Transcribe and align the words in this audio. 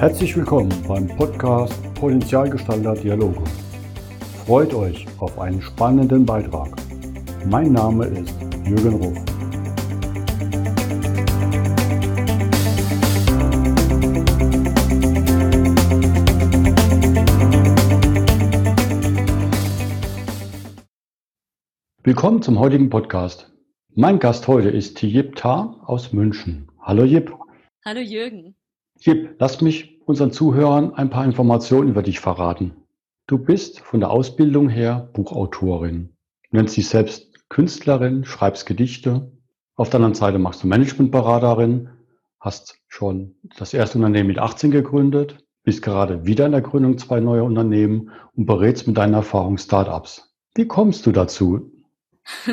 Herzlich 0.00 0.34
willkommen 0.34 0.72
beim 0.88 1.06
Podcast 1.08 1.74
Potenzialgestalter 1.92 2.94
Dialoge. 2.94 3.44
Freut 4.46 4.72
euch 4.72 5.06
auf 5.18 5.38
einen 5.38 5.60
spannenden 5.60 6.24
Beitrag. 6.24 6.74
Mein 7.44 7.72
Name 7.72 8.06
ist 8.06 8.34
Jürgen 8.64 8.94
Ruf. 8.94 9.18
Willkommen 22.02 22.40
zum 22.40 22.58
heutigen 22.58 22.88
Podcast. 22.88 23.52
Mein 23.94 24.18
Gast 24.18 24.48
heute 24.48 24.70
ist 24.70 25.02
Jip 25.02 25.36
Ta 25.36 25.78
aus 25.84 26.14
München. 26.14 26.70
Hallo 26.80 27.04
Jip. 27.04 27.36
Hallo 27.84 28.00
Jürgen. 28.00 28.56
Jip, 29.02 29.36
lass 29.38 29.62
mich 29.62 29.98
unseren 30.04 30.30
Zuhörern 30.30 30.92
ein 30.92 31.08
paar 31.08 31.24
Informationen 31.24 31.88
über 31.88 32.02
dich 32.02 32.20
verraten. 32.20 32.76
Du 33.26 33.38
bist 33.38 33.80
von 33.80 34.00
der 34.00 34.10
Ausbildung 34.10 34.68
her 34.68 35.08
Buchautorin, 35.14 36.10
nennst 36.50 36.76
dich 36.76 36.86
selbst 36.86 37.48
Künstlerin, 37.48 38.26
schreibst 38.26 38.66
Gedichte. 38.66 39.32
Auf 39.74 39.88
der 39.88 39.96
anderen 39.98 40.14
Seite 40.14 40.38
machst 40.38 40.62
du 40.62 40.66
Managementberaterin, 40.66 41.88
hast 42.40 42.78
schon 42.88 43.36
das 43.56 43.72
erste 43.72 43.96
Unternehmen 43.96 44.28
mit 44.28 44.38
18 44.38 44.70
gegründet, 44.70 45.38
bist 45.62 45.80
gerade 45.80 46.26
wieder 46.26 46.44
in 46.44 46.52
der 46.52 46.60
Gründung 46.60 46.98
zwei 46.98 47.20
neue 47.20 47.42
Unternehmen 47.42 48.10
und 48.34 48.44
berätst 48.44 48.86
mit 48.86 48.98
deiner 48.98 49.18
Erfahrung 49.18 49.56
Startups. 49.56 50.30
Wie 50.54 50.66
kommst 50.66 51.06
du 51.06 51.12
dazu? 51.12 51.72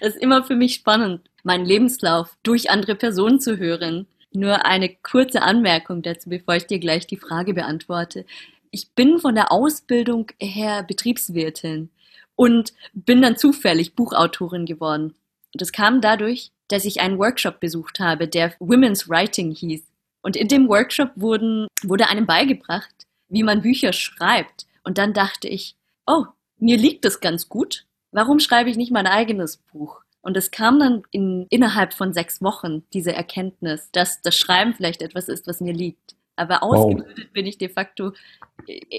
Es 0.00 0.14
ist 0.14 0.22
immer 0.22 0.42
für 0.42 0.56
mich 0.56 0.74
spannend, 0.74 1.30
meinen 1.44 1.64
Lebenslauf 1.64 2.36
durch 2.42 2.70
andere 2.70 2.96
Personen 2.96 3.38
zu 3.38 3.56
hören. 3.56 4.08
Nur 4.36 4.66
eine 4.66 4.94
kurze 4.94 5.40
Anmerkung 5.40 6.02
dazu, 6.02 6.28
bevor 6.28 6.56
ich 6.56 6.66
dir 6.66 6.78
gleich 6.78 7.06
die 7.06 7.16
Frage 7.16 7.54
beantworte. 7.54 8.26
Ich 8.70 8.90
bin 8.90 9.18
von 9.18 9.34
der 9.34 9.50
Ausbildung 9.50 10.30
her 10.38 10.82
Betriebswirtin 10.82 11.88
und 12.34 12.74
bin 12.92 13.22
dann 13.22 13.38
zufällig 13.38 13.94
Buchautorin 13.94 14.66
geworden. 14.66 15.14
Das 15.54 15.72
kam 15.72 16.02
dadurch, 16.02 16.52
dass 16.68 16.84
ich 16.84 17.00
einen 17.00 17.18
Workshop 17.18 17.60
besucht 17.60 17.98
habe, 17.98 18.28
der 18.28 18.52
Women's 18.58 19.08
Writing 19.08 19.54
hieß. 19.54 19.82
Und 20.20 20.36
in 20.36 20.48
dem 20.48 20.68
Workshop 20.68 21.12
wurden, 21.16 21.66
wurde 21.82 22.10
einem 22.10 22.26
beigebracht, 22.26 23.06
wie 23.30 23.42
man 23.42 23.62
Bücher 23.62 23.94
schreibt. 23.94 24.66
Und 24.84 24.98
dann 24.98 25.14
dachte 25.14 25.48
ich, 25.48 25.76
oh, 26.06 26.24
mir 26.58 26.76
liegt 26.76 27.06
das 27.06 27.20
ganz 27.20 27.48
gut. 27.48 27.86
Warum 28.10 28.38
schreibe 28.38 28.68
ich 28.68 28.76
nicht 28.76 28.92
mein 28.92 29.06
eigenes 29.06 29.56
Buch? 29.56 30.02
Und 30.26 30.36
es 30.36 30.50
kam 30.50 30.80
dann 30.80 31.04
in, 31.12 31.46
innerhalb 31.50 31.94
von 31.94 32.12
sechs 32.12 32.42
Wochen, 32.42 32.82
diese 32.92 33.12
Erkenntnis, 33.12 33.90
dass 33.92 34.22
das 34.22 34.34
Schreiben 34.34 34.74
vielleicht 34.74 35.00
etwas 35.00 35.28
ist, 35.28 35.46
was 35.46 35.60
mir 35.60 35.72
liegt. 35.72 36.16
Aber 36.34 36.64
ausgebildet 36.64 37.26
wow. 37.26 37.32
bin 37.32 37.46
ich 37.46 37.58
de 37.58 37.68
facto 37.68 38.10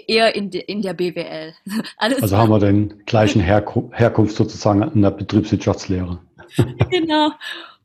eher 0.07 0.35
in, 0.35 0.51
de, 0.51 0.61
in 0.61 0.81
der 0.81 0.93
BWL. 0.93 1.53
Alles 1.97 2.21
also 2.21 2.37
haben 2.37 2.49
wir 2.49 2.59
den 2.59 3.05
gleichen 3.05 3.41
Herku 3.41 3.91
Herkunft 3.91 4.37
sozusagen 4.37 4.81
in 4.83 5.01
der 5.01 5.11
Betriebswirtschaftslehre. 5.11 6.17
genau. 6.89 7.31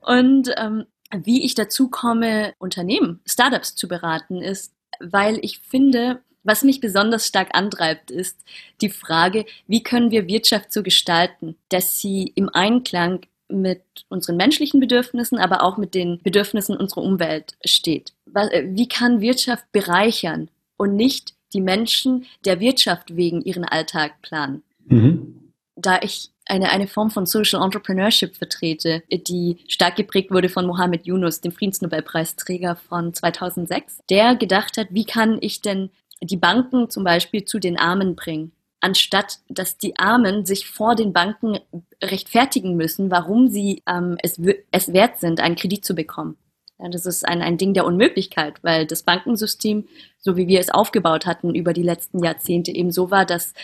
Und 0.02 0.54
ähm, 0.56 0.84
wie 1.10 1.44
ich 1.44 1.56
dazu 1.56 1.90
komme, 1.90 2.54
Unternehmen, 2.60 3.22
Startups 3.26 3.74
zu 3.74 3.88
beraten, 3.88 4.40
ist, 4.40 4.72
weil 5.00 5.40
ich 5.42 5.58
finde, 5.58 6.20
was 6.44 6.62
mich 6.62 6.80
besonders 6.80 7.26
stark 7.26 7.48
antreibt, 7.54 8.12
ist 8.12 8.38
die 8.80 8.88
Frage, 8.88 9.46
wie 9.66 9.82
können 9.82 10.12
wir 10.12 10.28
Wirtschaft 10.28 10.72
so 10.72 10.84
gestalten, 10.84 11.56
dass 11.70 11.98
sie 11.98 12.30
im 12.36 12.48
Einklang 12.48 13.26
mit 13.60 13.82
unseren 14.08 14.36
menschlichen 14.36 14.80
Bedürfnissen, 14.80 15.38
aber 15.38 15.62
auch 15.62 15.76
mit 15.76 15.94
den 15.94 16.20
Bedürfnissen 16.22 16.76
unserer 16.76 17.02
Umwelt 17.02 17.56
steht. 17.64 18.12
Äh, 18.34 18.64
wie 18.68 18.88
kann 18.88 19.20
Wirtschaft 19.20 19.70
bereichern 19.72 20.48
und 20.76 20.96
nicht 20.96 21.34
die 21.52 21.60
Menschen 21.60 22.26
der 22.44 22.60
Wirtschaft 22.60 23.16
wegen 23.16 23.42
ihren 23.42 23.64
Alltag 23.64 24.22
planen? 24.22 24.62
Mhm. 24.86 25.52
Da 25.76 26.00
ich 26.02 26.30
eine, 26.46 26.70
eine 26.70 26.86
Form 26.86 27.10
von 27.10 27.26
Social 27.26 27.62
Entrepreneurship 27.62 28.36
vertrete, 28.36 29.02
die 29.10 29.58
stark 29.68 29.96
geprägt 29.96 30.30
wurde 30.30 30.48
von 30.48 30.66
Mohammed 30.66 31.06
Yunus, 31.06 31.40
dem 31.40 31.52
Friedensnobelpreisträger 31.52 32.76
von 32.76 33.14
2006, 33.14 34.00
der 34.10 34.36
gedacht 34.36 34.76
hat, 34.76 34.88
wie 34.90 35.04
kann 35.04 35.38
ich 35.40 35.60
denn 35.60 35.90
die 36.20 36.36
Banken 36.36 36.90
zum 36.90 37.04
Beispiel 37.04 37.44
zu 37.44 37.58
den 37.58 37.78
Armen 37.78 38.16
bringen? 38.16 38.52
Anstatt 38.82 39.38
dass 39.48 39.78
die 39.78 39.96
Armen 39.98 40.44
sich 40.44 40.66
vor 40.66 40.94
den 40.94 41.12
Banken 41.12 41.58
rechtfertigen 42.02 42.76
müssen, 42.76 43.10
warum 43.10 43.48
sie 43.48 43.82
ähm, 43.88 44.18
es, 44.22 44.38
es 44.70 44.92
wert 44.92 45.18
sind, 45.18 45.40
einen 45.40 45.56
Kredit 45.56 45.84
zu 45.84 45.94
bekommen. 45.94 46.36
Ja, 46.78 46.88
das 46.88 47.06
ist 47.06 47.26
ein, 47.26 47.42
ein 47.42 47.58
Ding 47.58 47.74
der 47.74 47.86
Unmöglichkeit, 47.86 48.54
weil 48.62 48.86
das 48.86 49.04
Bankensystem, 49.04 49.86
so 50.18 50.36
wie 50.36 50.48
wir 50.48 50.58
es 50.58 50.68
aufgebaut 50.68 51.26
hatten 51.26 51.54
über 51.54 51.72
die 51.72 51.84
letzten 51.84 52.22
Jahrzehnte, 52.24 52.72
eben 52.72 52.90
so 52.90 53.10
war, 53.10 53.24
dass 53.24 53.54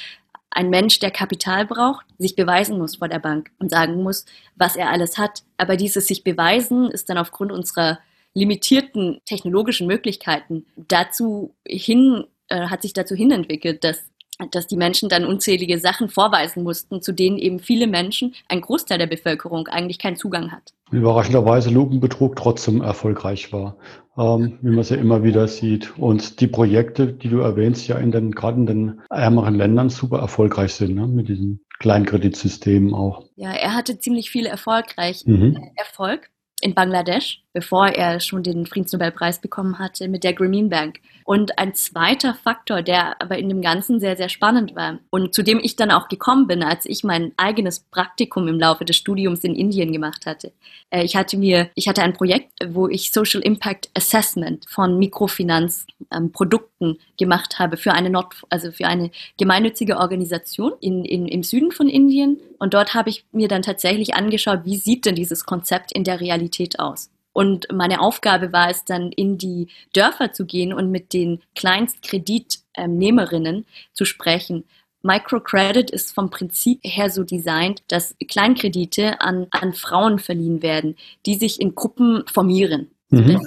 ein 0.51 0.71
Mensch, 0.71 1.01
der 1.01 1.11
Kapital 1.11 1.67
braucht, 1.67 2.07
sich 2.19 2.37
beweisen 2.37 2.79
muss 2.79 2.97
vor 2.97 3.09
der 3.09 3.19
Bank 3.19 3.51
und 3.59 3.71
sagen 3.71 4.03
muss, 4.03 4.25
was 4.55 4.77
er 4.77 4.91
alles 4.91 5.19
hat. 5.19 5.43
Aber 5.57 5.77
dieses 5.77 6.07
sich 6.07 6.25
beweisen 6.25 6.91
ist 6.91 7.11
dann 7.11 7.19
aufgrund 7.19 7.53
unserer 7.53 7.99
limitierten 8.35 9.21
technologischen 9.27 9.89
Möglichkeiten 9.89 10.65
dazu 10.77 11.55
hin, 11.67 12.25
äh, 12.49 12.69
hat 12.69 12.83
sich 12.83 12.93
dazu 12.93 13.15
hin 13.15 13.33
entwickelt, 13.33 13.83
dass 13.85 14.05
dass 14.51 14.67
die 14.67 14.77
Menschen 14.77 15.09
dann 15.09 15.25
unzählige 15.25 15.79
Sachen 15.79 16.09
vorweisen 16.09 16.63
mussten, 16.63 17.03
zu 17.03 17.13
denen 17.13 17.39
eben 17.39 17.59
viele 17.59 17.87
Menschen, 17.87 18.35
ein 18.49 18.61
Großteil 18.61 18.99
der 18.99 19.07
Bevölkerung 19.07 19.69
eigentlich 19.69 19.99
keinen 19.99 20.17
Zugang 20.17 20.53
hat. 20.53 20.73
Überraschenderweise 20.91 21.71
Lupenbetrug 21.71 22.37
trotzdem 22.37 22.81
erfolgreich 22.81 23.53
war, 23.53 23.77
ähm, 24.17 24.59
wie 24.63 24.71
man 24.71 24.79
es 24.79 24.91
ja 24.91 24.97
immer 24.97 25.23
wieder 25.23 25.49
sieht. 25.49 25.99
Und 25.99 26.41
die 26.41 26.47
Projekte, 26.47 27.13
die 27.13 27.29
du 27.29 27.39
erwähnst, 27.41 27.89
ja 27.89 27.99
in 27.99 28.11
den, 28.11 28.33
gerade 28.33 28.59
in 28.59 28.67
den 28.67 29.01
ärmeren 29.11 29.55
Ländern 29.55 29.91
super 29.91 30.19
erfolgreich 30.19 30.75
sind, 30.75 30.95
ne? 30.95 31.07
mit 31.07 31.29
diesen 31.29 31.61
Kleinkreditsystemen 31.79 32.95
auch. 32.95 33.25
Ja, 33.37 33.53
er 33.53 33.75
hatte 33.75 33.99
ziemlich 33.99 34.31
viel 34.31 34.47
erfolgreich 34.47 35.25
mhm. 35.27 35.59
Erfolg 35.77 36.31
in 36.61 36.75
Bangladesch, 36.75 37.45
bevor 37.59 37.89
er 37.89 38.21
schon 38.21 38.45
den 38.45 38.67
Friedensnobelpreis 38.67 39.41
bekommen 39.41 39.81
hatte 39.81 40.07
mit 40.07 40.23
der 40.23 40.33
Grameen 40.33 40.69
Bank. 40.69 41.01
Und 41.25 41.59
ein 41.59 41.75
zweiter 41.75 42.35
Faktor, 42.35 42.83
der 42.83 43.21
aber 43.21 43.37
in 43.37 43.49
dem 43.49 43.63
Ganzen 43.63 43.99
sehr, 43.99 44.17
sehr 44.17 44.29
spannend 44.29 44.77
war 44.77 45.01
und 45.11 45.35
zu 45.35 45.43
dem 45.43 45.59
ich 45.61 45.75
dann 45.75 45.91
auch 45.91 46.07
gekommen 46.07 46.47
bin, 46.47 46.63
als 46.63 46.87
ich 46.87 47.03
mein 47.03 47.33
eigenes 47.37 47.81
Praktikum 47.81 48.47
im 48.47 48.61
Laufe 48.61 48.85
des 48.85 48.95
Studiums 48.95 49.43
in 49.43 49.57
Indien 49.57 49.93
gemacht 49.93 50.25
hatte. 50.25 50.53
Äh, 50.91 51.03
ich 51.03 51.17
hatte 51.17 51.37
mir, 51.37 51.69
ich 51.75 51.89
hatte 51.89 52.03
ein 52.03 52.13
Projekt, 52.13 52.53
wo 52.69 52.87
ich 52.87 53.11
Social 53.11 53.41
Impact 53.41 53.91
Assessment 53.93 54.65
von 54.69 54.97
Mikrofinanzprodukten 55.01 57.01
gemacht 57.19 57.59
habe 57.59 57.77
für 57.77 57.93
eine 57.93 58.09
Not, 58.09 58.37
also 58.51 58.71
für 58.71 58.87
eine 58.87 59.11
gemeinnützige 59.37 59.97
Organisation 59.97 60.75
in, 60.81 61.05
in, 61.05 61.27
im 61.27 61.43
Süden 61.43 61.73
von 61.73 61.89
Indien. 61.89 62.39
Und 62.61 62.73
dort 62.73 62.95
habe 62.95 63.11
ich 63.11 63.25
mir 63.33 63.49
dann 63.49 63.63
tatsächlich 63.63 64.15
angeschaut, 64.15 64.61
wie 64.63 64.77
sieht 64.77 65.07
denn 65.07 65.17
dieses 65.17 65.45
Konzept 65.45 65.91
in 65.91 66.05
der 66.05 66.21
Realität 66.21 66.79
aus? 66.79 67.11
Und 67.33 67.67
meine 67.73 68.01
Aufgabe 68.01 68.53
war 68.53 68.71
es 68.71 68.85
dann, 68.85 69.13
in 69.13 69.39
die 69.39 69.69
Dörfer 69.93 70.33
zu 70.33 70.45
gehen 70.45 70.73
und 70.73 70.91
mit 70.91 71.13
den 71.13 71.41
Kleinstkreditnehmerinnen 71.55 73.67
zu 73.93 74.05
sprechen. 74.05 74.65
Microcredit 75.03 75.91
ist 75.91 76.13
vom 76.13 76.31
Prinzip 76.31 76.81
her 76.83 77.11
so 77.11 77.23
designt, 77.23 77.83
dass 77.89 78.17
Kleinkredite 78.29 79.21
an, 79.21 79.47
an 79.51 79.73
Frauen 79.73 80.19
verliehen 80.19 80.63
werden, 80.63 80.97
die 81.27 81.37
sich 81.37 81.61
in 81.61 81.75
Gruppen 81.75 82.25
formieren. 82.27 82.91
Mhm. 83.11 83.41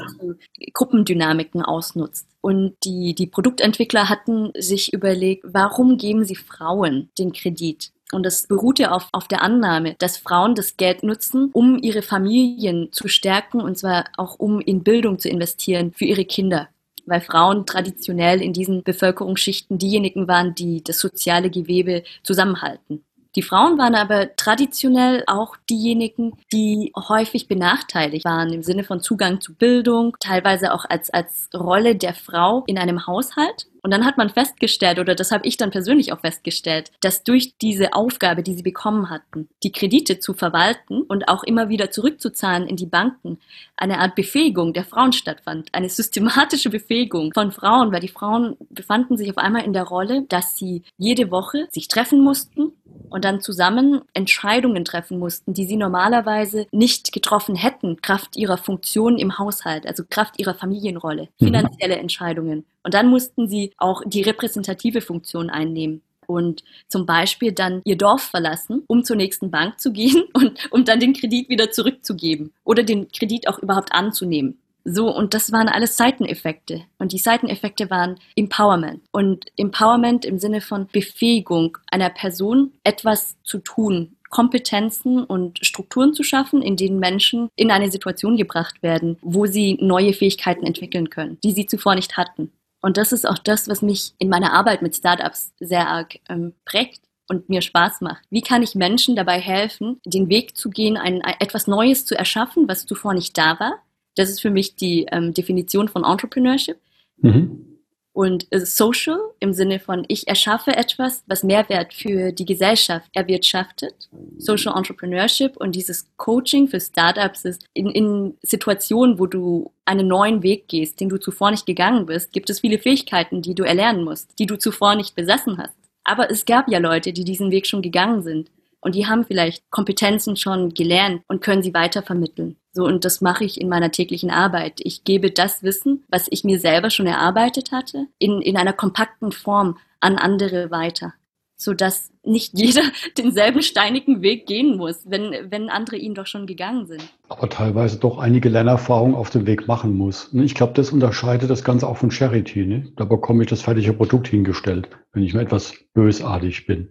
Gruppendynamiken 0.74 1.62
ausnutzt. 1.62 2.28
Und 2.42 2.78
die, 2.84 3.14
die 3.14 3.28
Produktentwickler 3.28 4.10
hatten 4.10 4.52
sich 4.58 4.92
überlegt, 4.92 5.46
warum 5.48 5.98
geben 5.98 6.24
sie 6.24 6.36
Frauen 6.36 7.10
den 7.20 7.32
Kredit? 7.32 7.92
Und 8.12 8.26
das 8.26 8.48
beruhte 8.48 8.92
auf, 8.92 9.08
auf 9.12 9.28
der 9.28 9.42
Annahme, 9.42 9.96
dass 10.00 10.18
Frauen 10.18 10.56
das 10.56 10.78
Geld 10.78 11.04
nutzen, 11.04 11.50
um 11.54 11.78
ihre 11.82 12.02
Familien 12.02 12.92
zu 12.92 13.08
stärken 13.08 13.62
und 13.62 13.78
zwar 13.78 14.06
auch 14.18 14.40
um 14.40 14.60
in 14.60 14.84
Bildung 14.84 15.20
zu 15.20 15.30
investieren 15.30 15.92
für 15.94 16.06
ihre 16.06 16.26
Kinder. 16.26 16.70
Weil 17.06 17.22
Frauen 17.22 17.66
traditionell 17.66 18.42
in 18.42 18.54
diesen 18.54 18.84
Bevölkerungsschichten 18.84 19.78
diejenigen 19.78 20.28
waren, 20.28 20.54
die 20.56 20.84
das 20.84 21.00
soziale 21.00 21.50
Gewebe 21.50 22.04
zusammenhalten. 22.24 23.04
Die 23.36 23.44
Frauen 23.44 23.78
waren 23.78 23.96
aber 23.96 24.36
traditionell 24.36 25.24
auch 25.26 25.56
diejenigen, 25.70 26.34
die 26.52 26.92
häufig 26.98 27.48
benachteiligt 27.48 28.26
waren 28.26 28.52
im 28.52 28.62
Sinne 28.62 28.84
von 28.84 29.00
Zugang 29.00 29.40
zu 29.40 29.56
Bildung, 29.56 30.18
teilweise 30.20 30.74
auch 30.74 30.84
als, 30.84 31.10
als 31.12 31.50
Rolle 31.54 31.96
der 31.96 32.14
Frau 32.14 32.64
in 32.68 32.78
einem 32.78 33.08
Haushalt. 33.08 33.68
Und 33.84 33.92
dann 33.92 34.06
hat 34.06 34.18
man 34.18 34.30
festgestellt, 34.30 35.00
oder 35.00 35.16
das 35.16 35.32
habe 35.32 35.48
ich 35.48 35.58
dann 35.58 35.72
persönlich 35.72 36.14
auch 36.14 36.20
festgestellt, 36.20 36.92
dass 37.02 37.24
durch 37.24 37.56
diese 37.58 37.94
Aufgabe, 37.94 38.44
die 38.44 38.54
sie 38.54 38.62
bekommen 38.62 39.10
hatten, 39.10 39.50
die 39.64 39.72
Kredite 39.72 40.20
zu 40.20 40.34
verwalten 40.34 41.02
und 41.02 41.28
auch 41.28 41.44
immer 41.44 41.70
wieder 41.70 41.90
zurückzuzahlen 41.90 42.68
in 42.68 42.76
die 42.76 42.86
Banken, 42.86 43.40
eine 43.76 44.00
Art 44.00 44.16
Befähigung 44.16 44.74
der 44.74 44.86
Frauen 44.86 45.14
stattfand, 45.14 45.70
eine 45.74 45.90
systematische 45.90 46.70
Befähigung 46.70 47.32
von 47.34 47.52
Frauen, 47.52 47.92
weil 47.92 48.02
die 48.02 48.08
Frauen 48.08 48.56
befanden 48.70 49.18
sich 49.18 49.30
auf 49.32 49.38
einmal 49.38 49.64
in 49.64 49.74
der 49.74 49.84
Rolle, 49.84 50.26
dass 50.30 50.58
sie 50.58 50.84
jede 50.98 51.32
Woche 51.32 51.68
sich 51.72 51.88
treffen 51.88 52.24
mussten, 52.24 52.74
und 53.12 53.26
dann 53.26 53.42
zusammen 53.42 54.02
Entscheidungen 54.14 54.86
treffen 54.86 55.20
mussten, 55.20 55.54
die 55.54 55.66
sie 55.66 55.78
normalerweise 55.78 56.68
nicht 56.72 57.12
getroffen 57.12 57.56
hätten, 57.56 58.02
Kraft 58.02 58.36
ihrer 58.36 58.58
Funktion 58.58 59.18
im 59.18 59.38
Haushalt, 59.38 59.86
also 59.86 60.04
Kraft 60.10 60.40
ihrer 60.40 60.56
Familienrolle, 60.56 61.30
mhm. 61.40 61.46
finanzielle 61.46 61.98
Entscheidungen. 61.98 62.66
Und 62.84 62.94
dann 62.94 63.08
mussten 63.08 63.48
sie 63.48 63.74
auch 63.78 64.02
die 64.06 64.22
repräsentative 64.22 65.02
Funktion 65.02 65.50
einnehmen 65.50 66.02
und 66.32 66.64
zum 66.88 67.06
Beispiel 67.06 67.52
dann 67.52 67.82
ihr 67.84 67.98
Dorf 67.98 68.24
verlassen, 68.24 68.84
um 68.88 69.04
zur 69.04 69.16
nächsten 69.16 69.52
Bank 69.52 69.80
zu 69.80 69.92
gehen 69.92 70.24
und 70.34 70.72
um 70.72 70.86
dann 70.86 71.00
den 71.00 71.14
Kredit 71.14 71.50
wieder 71.50 71.72
zurückzugeben 71.72 72.54
oder 72.64 72.84
den 72.84 73.12
Kredit 73.12 73.48
auch 73.48 73.60
überhaupt 73.60 73.92
anzunehmen. 73.92 74.58
So, 74.84 75.16
und 75.16 75.34
das 75.34 75.52
waren 75.52 75.68
alles 75.68 75.98
Seiteneffekte. 75.98 76.84
Und 76.98 77.12
die 77.12 77.18
Seiteneffekte 77.18 77.90
waren 77.90 78.20
Empowerment. 78.36 79.04
Und 79.12 79.46
Empowerment 79.58 80.26
im 80.26 80.40
Sinne 80.40 80.62
von 80.62 80.88
Befähigung 80.92 81.78
einer 81.88 82.10
Person, 82.10 82.74
etwas 82.84 83.38
zu 83.44 83.60
tun, 83.60 84.18
Kompetenzen 84.30 85.24
und 85.24 85.60
Strukturen 85.64 86.14
zu 86.14 86.24
schaffen, 86.24 86.62
in 86.62 86.78
denen 86.78 87.00
Menschen 87.00 87.50
in 87.56 87.70
eine 87.70 87.92
Situation 87.92 88.38
gebracht 88.38 88.82
werden, 88.82 89.18
wo 89.22 89.46
sie 89.46 89.78
neue 89.82 90.14
Fähigkeiten 90.14 90.66
entwickeln 90.66 91.10
können, 91.10 91.38
die 91.44 91.52
sie 91.52 91.68
zuvor 91.68 91.96
nicht 91.96 92.18
hatten. 92.18 92.52
Und 92.82 92.98
das 92.98 93.12
ist 93.12 93.28
auch 93.28 93.38
das, 93.38 93.68
was 93.68 93.84
mich 93.84 94.14
in 94.18 94.30
meiner 94.30 94.54
Arbeit 94.54 94.82
mit 94.82 94.96
Startups 94.96 95.52
sehr 95.60 95.88
arg 95.88 96.18
ähm, 96.30 96.54
prägt 96.66 97.02
und 97.30 97.48
mir 97.50 97.62
Spaß 97.62 98.02
macht. 98.02 98.24
Wie 98.32 98.42
kann 98.42 98.64
ich 98.64 98.74
Menschen 98.74 99.16
dabei 99.16 99.40
helfen, 99.40 100.00
den 100.06 100.30
Weg 100.30 100.58
zu 100.58 100.70
gehen, 100.70 100.98
ein, 100.98 101.22
etwas 101.40 101.68
Neues 101.68 102.06
zu 102.06 102.18
erschaffen, 102.18 102.68
was 102.68 102.86
zuvor 102.86 103.14
nicht 103.14 103.38
da 103.38 103.60
war, 103.60 103.84
das 104.16 104.30
ist 104.30 104.42
für 104.42 104.50
mich 104.50 104.76
die 104.76 105.08
ähm, 105.12 105.34
Definition 105.34 105.88
von 105.88 106.04
Entrepreneurship. 106.04 106.78
Mhm. 107.18 107.72
Und 108.14 108.48
social 108.52 109.20
im 109.40 109.54
Sinne 109.54 109.80
von, 109.80 110.04
ich 110.10 110.28
erschaffe 110.28 110.76
etwas, 110.76 111.24
was 111.28 111.44
Mehrwert 111.44 111.94
für 111.94 112.34
die 112.34 112.44
Gesellschaft 112.44 113.10
erwirtschaftet. 113.14 114.10
Social 114.38 114.76
Entrepreneurship 114.76 115.56
und 115.56 115.76
dieses 115.76 116.08
Coaching 116.18 116.68
für 116.68 116.82
Startups 116.82 117.46
ist 117.46 117.66
in, 117.74 117.90
in 117.90 118.38
Situationen, 118.42 119.18
wo 119.18 119.28
du 119.28 119.72
einen 119.86 120.08
neuen 120.08 120.44
Weg 120.44 120.68
gehst, 120.68 121.00
den 121.00 121.08
du 121.08 121.18
zuvor 121.18 121.52
nicht 121.52 121.66
gegangen 121.66 122.06
bist, 122.06 122.34
gibt 122.34 122.50
es 122.50 122.60
viele 122.60 122.80
Fähigkeiten, 122.80 123.42
die 123.42 123.56
du 123.56 123.64
erlernen 123.64 124.04
musst, 124.04 124.38
die 124.40 124.46
du 124.46 124.58
zuvor 124.58 124.96
nicht 124.96 125.16
besessen 125.16 125.58
hast. 125.58 125.78
Aber 126.04 126.30
es 126.30 126.44
gab 126.44 126.68
ja 126.70 126.80
Leute, 126.80 127.14
die 127.14 127.24
diesen 127.24 127.50
Weg 127.50 127.66
schon 127.66 127.82
gegangen 127.82 128.24
sind. 128.24 128.52
Und 128.82 128.96
die 128.96 129.08
haben 129.08 129.24
vielleicht 129.24 129.70
Kompetenzen 129.70 130.36
schon 130.36 130.74
gelernt 130.74 131.22
und 131.28 131.42
können 131.42 131.62
sie 131.62 131.74
weitervermitteln. 131.74 132.58
So, 132.74 132.86
und 132.86 133.06
das 133.06 133.22
mache 133.22 133.44
ich 133.44 133.62
in 133.62 133.70
meiner 133.70 133.92
täglichen 133.92 134.32
Arbeit. 134.32 134.80
Ich 134.80 135.04
gebe 135.04 135.30
das 135.30 135.62
Wissen, 135.62 136.04
was 136.10 136.28
ich 136.30 136.44
mir 136.44 136.60
selber 136.60 136.90
schon 136.90 137.06
erarbeitet 137.06 137.72
hatte, 137.72 138.08
in, 138.18 138.42
in 138.42 138.58
einer 138.58 138.74
kompakten 138.74 139.32
Form 139.32 139.78
an 140.00 140.18
andere 140.18 140.72
weiter. 140.72 141.14
Sodass 141.56 142.12
nicht 142.24 142.54
jeder 142.58 142.82
denselben 143.18 143.62
steinigen 143.62 144.24
Weg 144.24 144.48
gehen 144.48 144.78
muss, 144.78 145.04
wenn, 145.06 145.52
wenn 145.52 145.70
andere 145.70 145.98
ihn 145.98 146.16
doch 146.16 146.26
schon 146.26 146.48
gegangen 146.48 146.88
sind. 146.88 147.04
Aber 147.28 147.50
teilweise 147.50 148.00
doch 148.00 148.18
einige 148.18 148.50
Lernerfahrungen 148.50 149.16
auf 149.16 149.30
dem 149.30 149.46
Weg 149.46 149.68
machen 149.68 149.96
muss. 149.96 150.30
Ich 150.34 150.56
glaube, 150.56 150.74
das 150.74 150.92
unterscheidet 150.92 151.50
das 151.50 151.64
Ganze 151.64 151.88
auch 151.88 151.98
von 151.98 152.10
Charity. 152.10 152.66
Ne? 152.66 152.92
Da 152.96 153.04
bekomme 153.04 153.44
ich 153.44 153.50
das 153.50 153.62
fertige 153.62 153.94
Produkt 153.94 154.30
hingestellt, 154.30 154.90
wenn 155.14 155.24
ich 155.24 155.34
mir 155.34 155.42
etwas 155.42 155.76
bösartig 155.94 156.66
bin. 156.66 156.90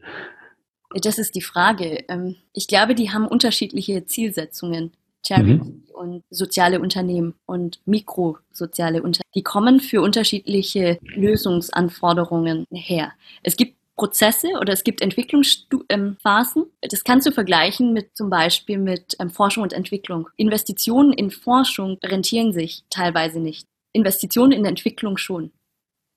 Das 0.95 1.19
ist 1.19 1.35
die 1.35 1.43
Frage. 1.43 2.05
Ähm, 2.09 2.37
ich 2.53 2.67
glaube, 2.67 2.95
die 2.95 3.11
haben 3.11 3.27
unterschiedliche 3.27 4.07
Zielsetzungen. 4.07 4.93
Charity 5.27 5.53
mhm. 5.53 5.85
und 5.93 6.25
soziale 6.31 6.81
Unternehmen 6.81 7.35
und 7.45 7.81
mikrosoziale 7.85 9.03
Unternehmen. 9.03 9.31
Die 9.35 9.43
kommen 9.43 9.81
für 9.81 10.01
unterschiedliche 10.01 10.99
Lösungsanforderungen 11.03 12.65
her. 12.73 13.13
Es 13.43 13.57
gibt 13.57 13.77
Prozesse 13.97 14.49
oder 14.59 14.73
es 14.73 14.83
gibt 14.83 15.03
Entwicklungsphasen. 15.03 16.65
Das 16.81 17.05
kannst 17.05 17.27
du 17.27 17.33
vergleichen 17.33 17.93
mit 17.93 18.17
zum 18.17 18.31
Beispiel 18.31 18.79
mit 18.79 19.15
ähm, 19.19 19.29
Forschung 19.29 19.63
und 19.63 19.75
Entwicklung. 19.75 20.31
Investitionen 20.37 21.13
in 21.13 21.31
Forschung 21.31 21.99
rentieren 22.03 22.55
sich 22.55 22.85
teilweise 22.89 23.41
nicht. 23.41 23.67
Investitionen 23.93 24.53
in 24.53 24.65
Entwicklung 24.65 25.19
schon. 25.19 25.53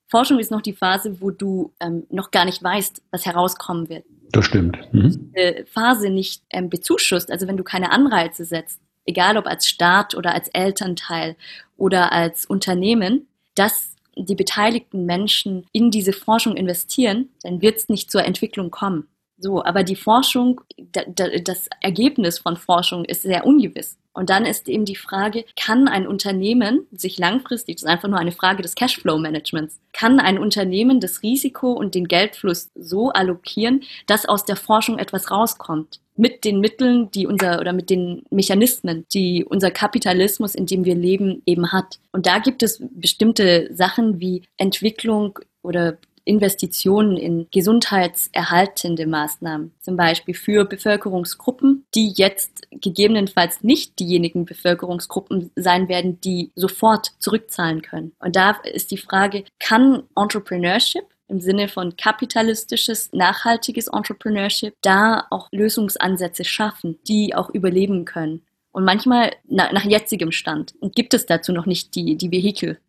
Forschung 0.10 0.40
ist 0.40 0.52
noch 0.52 0.62
die 0.62 0.74
Phase, 0.74 1.20
wo 1.20 1.31
du 1.31 1.74
ähm, 1.81 2.06
noch 2.10 2.31
gar 2.31 2.46
nicht 2.46 2.64
weißt, 2.64 3.02
was 3.12 3.25
herauskommen 3.25 3.90
wird. 3.90 4.06
Das 4.34 4.46
stimmt. 4.46 4.78
Mhm. 4.92 5.32
Die 5.38 5.64
Phase 5.66 6.10
nicht 6.10 6.42
ähm, 6.50 6.70
bezuschusst, 6.70 7.32
also 7.32 7.48
wenn 7.48 7.56
du 7.56 7.64
keine 7.64 7.92
Anreize 7.92 8.44
setzt, 8.44 8.82
egal 9.06 9.38
ob 9.38 9.46
als 9.46 9.68
Staat 9.70 10.16
oder 10.16 10.34
als 10.34 10.50
Elternteil 10.50 11.36
oder 11.78 12.12
als 12.12 12.46
Unternehmen, 12.46 13.28
dass 13.56 13.96
die 14.16 14.36
beteiligten 14.36 15.06
Menschen 15.06 15.68
in 15.72 15.92
diese 15.92 16.14
Forschung 16.14 16.56
investieren, 16.56 17.30
dann 17.44 17.62
wird 17.62 17.78
es 17.78 17.90
nicht 17.90 18.12
zur 18.12 18.26
Entwicklung 18.26 18.72
kommen. 18.72 19.08
So, 19.38 19.64
aber 19.64 19.84
die 19.84 19.96
Forschung, 19.96 20.62
das 20.78 21.70
Ergebnis 21.82 22.40
von 22.40 22.56
Forschung 22.56 23.06
ist 23.06 23.24
sehr 23.24 23.46
ungewiss. 23.46 23.98
Und 24.14 24.30
dann 24.30 24.46
ist 24.46 24.70
eben 24.70 24.86
die 24.86 24.96
Frage, 24.96 25.44
kann 25.60 25.88
ein 25.88 26.08
Unternehmen 26.08 26.86
sich 26.92 27.18
langfristig, 27.18 27.78
das 27.78 27.84
ist 27.84 27.90
einfach 27.90 28.10
nur 28.10 28.20
eine 28.20 28.32
Frage 28.32 28.62
des 28.62 28.76
Cashflow-Managements, 28.76 29.80
kann 29.92 30.20
ein 30.20 30.38
Unternehmen 30.38 31.00
das 31.00 31.24
Risiko 31.24 31.72
und 31.72 31.96
den 31.96 32.08
Geldfluss 32.08 32.70
so 32.76 33.10
allokieren, 33.10 33.82
dass 34.06 34.28
aus 34.28 34.46
der 34.46 34.56
Forschung 34.56 35.00
etwas 35.00 35.32
rauskommt? 35.32 36.00
Mit 36.16 36.46
den 36.46 36.60
Mitteln, 36.60 37.10
die 37.10 37.26
unser 37.26 37.60
oder 37.60 37.74
mit 37.74 37.90
den 37.90 38.22
Mechanismen, 38.30 39.06
die 39.16 39.44
unser 39.44 39.72
Kapitalismus, 39.72 40.54
in 40.54 40.68
dem 40.68 40.86
wir 40.86 40.94
leben, 40.94 41.42
eben 41.48 41.72
hat. 41.72 41.98
Und 42.12 42.28
da 42.28 42.38
gibt 42.38 42.62
es 42.62 42.84
bestimmte 42.92 43.68
Sachen 43.74 44.20
wie 44.20 44.44
Entwicklung 44.58 45.40
oder 45.64 45.98
Investitionen 46.25 47.18
in 47.18 47.48
gesundheitserhaltende 47.52 49.06
Maßnahmen, 49.08 49.74
zum 49.80 49.98
Beispiel 49.98 50.34
für 50.34 50.66
Bevölkerungsgruppen, 50.66 51.86
die 51.96 52.14
jetzt 52.16 52.68
gegebenenfalls 52.72 53.64
nicht 53.64 54.00
diejenigen 54.00 54.46
Bevölkerungsgruppen 54.46 55.52
sein 55.56 55.90
werden, 55.90 56.20
die 56.22 56.52
sofort 56.56 57.12
zurückzahlen 57.20 57.81
können. 57.81 58.14
Und 58.20 58.36
da 58.36 58.52
ist 58.64 58.92
die 58.92 58.98
Frage, 58.98 59.44
kann 59.60 60.04
Entrepreneurship 60.16 61.06
im 61.28 61.42
Sinne 61.42 61.68
von 61.68 61.96
kapitalistisches, 61.98 63.12
nachhaltiges 63.12 63.88
Entrepreneurship 63.88 64.75
da 64.81 65.25
auch 65.30 65.48
Lösungsansätze 65.52 66.44
schaffen, 66.44 67.00
die 67.08 67.34
auch 67.36 67.50
überleben 67.50 68.06
können. 68.06 68.44
Und 68.72 68.86
manchmal 68.86 69.31
na, 69.48 69.72
nach 69.72 69.84
jetzigem 69.84 70.31
Stand 70.31 70.74
gibt 70.96 71.14
es 71.14 71.25
dazu 71.25 71.52
noch 71.54 71.66
nicht 71.66 71.96
die, 71.96 72.16
die 72.18 72.31
Vehikel. 72.31 72.80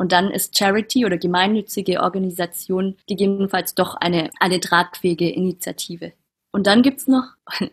Und 0.00 0.12
dann 0.12 0.30
ist 0.30 0.56
Charity 0.56 1.04
oder 1.04 1.18
gemeinnützige 1.18 2.00
Organisation 2.00 2.96
gegebenenfalls 3.06 3.74
doch 3.74 3.96
eine, 3.96 4.30
eine 4.40 4.58
tragfähige 4.58 5.28
Initiative. 5.28 6.14
Und 6.52 6.66
dann 6.66 6.80
gibt's 6.80 7.06
noch, 7.06 7.34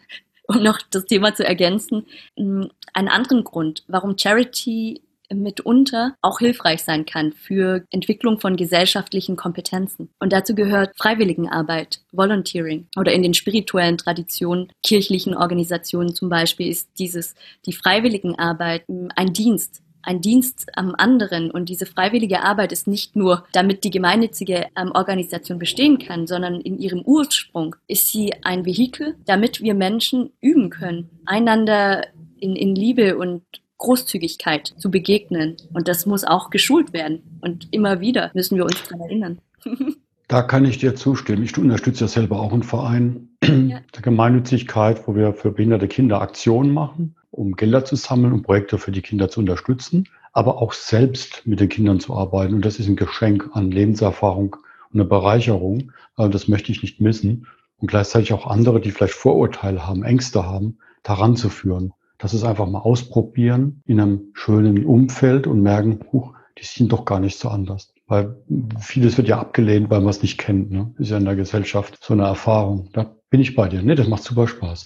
um 0.50 0.62
noch 0.62 0.82
das 0.92 1.06
Thema 1.06 1.34
zu 1.36 1.46
ergänzen, 1.46 2.06
einen 2.36 2.70
anderen 2.94 3.46
Grund, 3.46 3.86
warum 3.88 4.18
Charity 4.18 5.02
mitunter 5.34 6.16
auch 6.22 6.40
hilfreich 6.40 6.84
sein 6.84 7.06
kann 7.06 7.32
für 7.32 7.86
Entwicklung 7.92 8.42
von 8.42 8.58
gesellschaftlichen 8.58 9.38
Kompetenzen. 9.38 10.10
Und 10.20 10.34
dazu 10.34 10.54
gehört 10.54 10.98
Freiwilligenarbeit, 10.98 12.02
Volunteering 12.12 12.88
oder 12.98 13.14
in 13.14 13.24
den 13.24 13.36
spirituellen 13.36 13.98
Traditionen, 13.98 14.70
kirchlichen 14.84 15.34
Organisationen 15.34 16.14
zum 16.14 16.28
Beispiel 16.28 16.68
ist 16.68 16.90
dieses, 17.00 17.36
die 17.66 17.74
Freiwilligenarbeit 17.74 18.84
ein 19.16 19.32
Dienst, 19.32 19.82
ein 20.08 20.22
Dienst 20.22 20.68
am 20.76 20.96
anderen. 20.98 21.52
Und 21.52 21.70
diese 21.70 21.86
freiwillige 21.86 22.42
Arbeit 22.42 22.72
ist 22.72 22.88
nicht 22.88 23.16
nur, 23.16 23.44
damit 23.52 23.84
die 23.84 23.90
gemeinnützige 23.90 24.68
ähm, 24.76 24.92
Organisation 24.94 25.60
bestehen 25.60 26.00
kann, 26.00 26.28
sondern 26.28 26.62
in 26.62 26.80
ihrem 26.80 27.02
Ursprung 27.02 27.76
ist 27.88 28.12
sie 28.12 28.34
ein 28.42 28.66
Vehikel, 28.66 29.16
damit 29.26 29.62
wir 29.62 29.74
Menschen 29.74 30.32
üben 30.40 30.70
können, 30.70 31.10
einander 31.26 32.08
in, 32.40 32.56
in 32.56 32.74
Liebe 32.74 33.18
und 33.18 33.44
Großzügigkeit 33.80 34.74
zu 34.78 34.90
begegnen. 34.90 35.58
Und 35.74 35.90
das 35.90 36.06
muss 36.06 36.24
auch 36.24 36.50
geschult 36.50 36.94
werden. 36.94 37.40
Und 37.42 37.68
immer 37.72 38.00
wieder 38.00 38.32
müssen 38.34 38.56
wir 38.56 38.64
uns 38.64 38.82
daran 38.84 39.02
erinnern. 39.02 39.40
Da 40.30 40.42
kann 40.42 40.66
ich 40.66 40.78
dir 40.78 40.94
zustimmen. 40.94 41.44
Ich 41.44 41.58
unterstütze 41.58 42.04
ja 42.04 42.10
selber 42.10 42.42
auch 42.42 42.52
einen 42.52 42.64
Verein 42.64 43.30
ja. 43.42 43.80
der 43.96 44.02
Gemeinnützigkeit, 44.02 45.08
wo 45.08 45.16
wir 45.16 45.32
für 45.32 45.52
behinderte 45.52 45.88
Kinder 45.88 46.22
Aktionen 46.22 46.74
machen 46.74 47.16
um 47.38 47.56
Gelder 47.56 47.86
zu 47.86 47.96
sammeln, 47.96 48.34
um 48.34 48.42
Projekte 48.42 48.78
für 48.78 48.92
die 48.92 49.02
Kinder 49.02 49.30
zu 49.30 49.40
unterstützen, 49.40 50.10
aber 50.34 50.62
auch 50.62 50.74
selbst 50.74 51.46
mit 51.46 51.60
den 51.60 51.70
Kindern 51.70 52.00
zu 52.00 52.16
arbeiten. 52.16 52.56
Und 52.56 52.66
das 52.66 52.80
ist 52.80 52.88
ein 52.88 52.96
Geschenk 52.96 53.50
an 53.54 53.72
Lebenserfahrung 53.72 54.56
und 54.92 55.00
eine 55.00 55.06
Bereicherung. 55.06 55.92
Also 56.16 56.32
das 56.32 56.48
möchte 56.48 56.72
ich 56.72 56.82
nicht 56.82 57.00
missen. 57.00 57.48
Und 57.78 57.90
gleichzeitig 57.90 58.34
auch 58.34 58.48
andere, 58.48 58.82
die 58.82 58.92
vielleicht 58.92 59.14
Vorurteile 59.14 59.88
haben, 59.88 60.04
Ängste 60.04 60.46
haben, 60.46 60.80
daran 61.04 61.36
zu 61.36 61.50
führen. 61.50 61.94
Das 62.18 62.34
ist 62.34 62.44
einfach 62.44 62.68
mal 62.68 62.80
ausprobieren 62.80 63.84
in 63.86 64.00
einem 64.00 64.32
schönen 64.34 64.84
Umfeld 64.84 65.46
und 65.46 65.62
merken, 65.62 66.00
huch, 66.12 66.34
die 66.58 66.66
sind 66.66 66.92
doch 66.92 67.06
gar 67.06 67.20
nicht 67.20 67.38
so 67.38 67.50
anders. 67.50 67.94
Weil 68.08 68.36
vieles 68.80 69.18
wird 69.18 69.28
ja 69.28 69.38
abgelehnt, 69.38 69.92
weil 69.92 70.00
man 70.00 70.10
es 70.10 70.24
nicht 70.24 70.40
kennt. 70.40 70.72
Ne? 70.72 70.94
Ist 70.98 71.12
ja 71.12 71.18
in 71.18 71.26
der 71.26 71.36
Gesellschaft 71.36 72.00
so 72.02 72.14
eine 72.14 72.24
Erfahrung. 72.24 72.90
Da 72.94 73.16
bin 73.30 73.42
ich 73.42 73.56
bei 73.56 73.68
dir. 73.68 73.84
Ne, 73.84 73.94
das 73.94 74.08
macht 74.08 74.24
super 74.24 74.48
Spaß. 74.48 74.86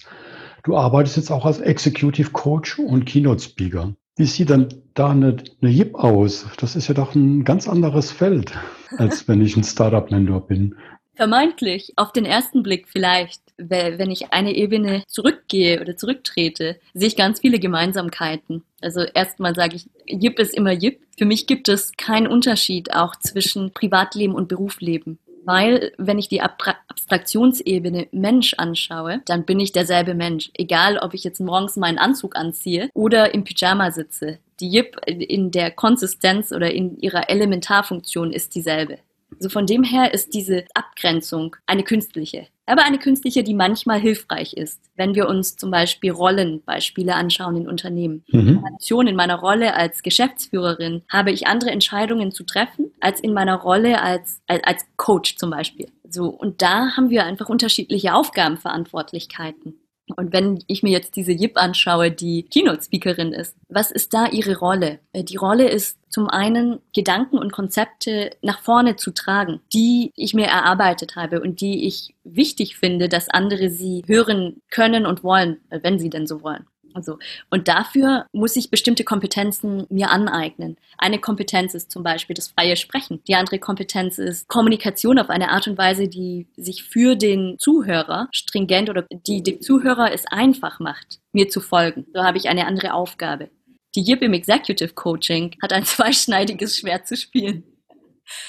Du 0.64 0.76
arbeitest 0.76 1.16
jetzt 1.16 1.30
auch 1.30 1.44
als 1.44 1.60
Executive 1.60 2.30
Coach 2.30 2.78
und 2.78 3.04
Keynote 3.04 3.42
Speaker. 3.42 3.94
Wie 4.16 4.26
sieht 4.26 4.50
dann 4.50 4.68
da 4.94 5.10
eine, 5.10 5.36
eine 5.60 5.70
JIP 5.70 5.94
aus? 5.96 6.46
Das 6.58 6.76
ist 6.76 6.86
ja 6.86 6.94
doch 6.94 7.14
ein 7.14 7.44
ganz 7.44 7.66
anderes 7.66 8.12
Feld, 8.12 8.52
als 8.98 9.26
wenn 9.26 9.40
ich 9.40 9.56
ein 9.56 9.64
Startup-Mentor 9.64 10.46
bin. 10.46 10.76
Vermeintlich, 11.14 11.92
auf 11.96 12.12
den 12.12 12.24
ersten 12.24 12.62
Blick 12.62 12.88
vielleicht. 12.88 13.40
wenn 13.58 14.10
ich 14.10 14.32
eine 14.32 14.54
Ebene 14.54 15.04
zurückgehe 15.06 15.80
oder 15.80 15.96
zurücktrete, 15.96 16.78
sehe 16.94 17.08
ich 17.08 17.16
ganz 17.16 17.40
viele 17.40 17.58
Gemeinsamkeiten. 17.58 18.64
Also 18.80 19.02
erstmal 19.02 19.54
sage 19.54 19.76
ich, 19.76 19.88
Jip 20.06 20.38
ist 20.38 20.54
immer 20.54 20.72
Jip. 20.72 21.00
Für 21.18 21.26
mich 21.26 21.46
gibt 21.46 21.68
es 21.68 21.92
keinen 21.96 22.26
Unterschied 22.26 22.94
auch 22.94 23.14
zwischen 23.16 23.72
Privatleben 23.72 24.34
und 24.34 24.48
Berufsleben. 24.48 25.18
Weil, 25.44 25.92
wenn 25.98 26.18
ich 26.18 26.28
die 26.28 26.40
Abstraktionsebene 26.40 28.08
Mensch 28.12 28.54
anschaue, 28.54 29.22
dann 29.24 29.44
bin 29.44 29.58
ich 29.60 29.72
derselbe 29.72 30.14
Mensch. 30.14 30.50
Egal, 30.54 30.98
ob 30.98 31.14
ich 31.14 31.24
jetzt 31.24 31.40
morgens 31.40 31.76
meinen 31.76 31.98
Anzug 31.98 32.36
anziehe 32.36 32.90
oder 32.94 33.34
im 33.34 33.44
Pyjama 33.44 33.90
sitze. 33.90 34.38
Die 34.60 34.70
Yip 34.70 34.96
in 35.06 35.50
der 35.50 35.72
Konsistenz 35.72 36.52
oder 36.52 36.72
in 36.72 36.98
ihrer 36.98 37.28
Elementarfunktion 37.28 38.32
ist 38.32 38.54
dieselbe. 38.54 38.98
Also 39.36 39.48
von 39.48 39.66
dem 39.66 39.82
her 39.82 40.14
ist 40.14 40.34
diese 40.34 40.64
Abgrenzung 41.02 41.56
eine 41.66 41.82
künstliche. 41.82 42.46
Aber 42.64 42.84
eine 42.84 42.98
künstliche, 42.98 43.42
die 43.42 43.54
manchmal 43.54 43.98
hilfreich 43.98 44.52
ist. 44.52 44.80
Wenn 44.94 45.16
wir 45.16 45.28
uns 45.28 45.56
zum 45.56 45.72
Beispiel 45.72 46.12
Rollenbeispiele 46.12 47.14
anschauen 47.14 47.56
in 47.56 47.68
Unternehmen. 47.68 48.24
Mhm. 48.28 48.64
In 49.08 49.16
meiner 49.16 49.40
Rolle 49.40 49.74
als 49.74 50.02
Geschäftsführerin 50.02 51.02
habe 51.08 51.32
ich 51.32 51.48
andere 51.48 51.70
Entscheidungen 51.70 52.30
zu 52.30 52.44
treffen 52.44 52.92
als 53.00 53.20
in 53.20 53.34
meiner 53.34 53.56
Rolle 53.56 54.00
als, 54.00 54.40
als, 54.46 54.62
als 54.64 54.86
Coach 54.96 55.36
zum 55.36 55.50
Beispiel. 55.50 55.88
So, 56.08 56.26
und 56.26 56.62
da 56.62 56.96
haben 56.96 57.10
wir 57.10 57.24
einfach 57.24 57.48
unterschiedliche 57.48 58.14
Aufgabenverantwortlichkeiten. 58.14 59.74
Und 60.16 60.32
wenn 60.32 60.62
ich 60.66 60.82
mir 60.82 60.90
jetzt 60.90 61.16
diese 61.16 61.32
Yip 61.32 61.56
anschaue, 61.56 62.10
die 62.10 62.44
Keynote-Speakerin 62.44 63.32
ist, 63.32 63.56
was 63.68 63.90
ist 63.90 64.12
da 64.12 64.26
ihre 64.26 64.58
Rolle? 64.58 64.98
Äh, 65.12 65.24
die 65.24 65.36
Rolle 65.36 65.68
ist 65.68 65.98
zum 66.08 66.28
einen 66.28 66.80
Gedanken 66.94 67.38
und 67.38 67.52
Konzepte 67.52 68.30
nach 68.42 68.60
vorne 68.60 68.96
zu 68.96 69.12
tragen, 69.12 69.60
die 69.72 70.12
ich 70.14 70.34
mir 70.34 70.46
erarbeitet 70.46 71.16
habe 71.16 71.40
und 71.40 71.60
die 71.60 71.86
ich 71.86 72.14
wichtig 72.24 72.76
finde, 72.76 73.08
dass 73.08 73.28
andere 73.28 73.70
sie 73.70 74.02
hören 74.06 74.60
können 74.70 75.06
und 75.06 75.24
wollen, 75.24 75.60
äh, 75.70 75.80
wenn 75.82 75.98
sie 75.98 76.10
denn 76.10 76.26
so 76.26 76.42
wollen. 76.42 76.66
Also, 76.94 77.18
und 77.50 77.68
dafür 77.68 78.26
muss 78.32 78.56
ich 78.56 78.70
bestimmte 78.70 79.04
Kompetenzen 79.04 79.86
mir 79.90 80.10
aneignen. 80.10 80.76
Eine 80.98 81.18
Kompetenz 81.18 81.74
ist 81.74 81.90
zum 81.90 82.02
Beispiel 82.02 82.34
das 82.34 82.48
freie 82.48 82.76
Sprechen. 82.76 83.22
Die 83.26 83.34
andere 83.34 83.58
Kompetenz 83.58 84.18
ist 84.18 84.48
Kommunikation 84.48 85.18
auf 85.18 85.30
eine 85.30 85.50
Art 85.50 85.66
und 85.66 85.78
Weise, 85.78 86.08
die 86.08 86.46
sich 86.56 86.84
für 86.84 87.16
den 87.16 87.56
Zuhörer 87.58 88.28
stringent 88.32 88.90
oder 88.90 89.04
die 89.10 89.42
dem 89.42 89.60
Zuhörer 89.60 90.12
es 90.12 90.26
einfach 90.26 90.80
macht, 90.80 91.20
mir 91.32 91.48
zu 91.48 91.60
folgen. 91.60 92.06
So 92.12 92.22
habe 92.22 92.38
ich 92.38 92.48
eine 92.48 92.66
andere 92.66 92.94
Aufgabe. 92.94 93.50
Die 93.94 94.02
Yip 94.02 94.22
im 94.22 94.32
Executive 94.32 94.94
Coaching 94.94 95.56
hat 95.60 95.72
ein 95.72 95.84
zweischneidiges 95.84 96.78
Schwert 96.78 97.06
zu 97.06 97.16
spielen. 97.16 97.64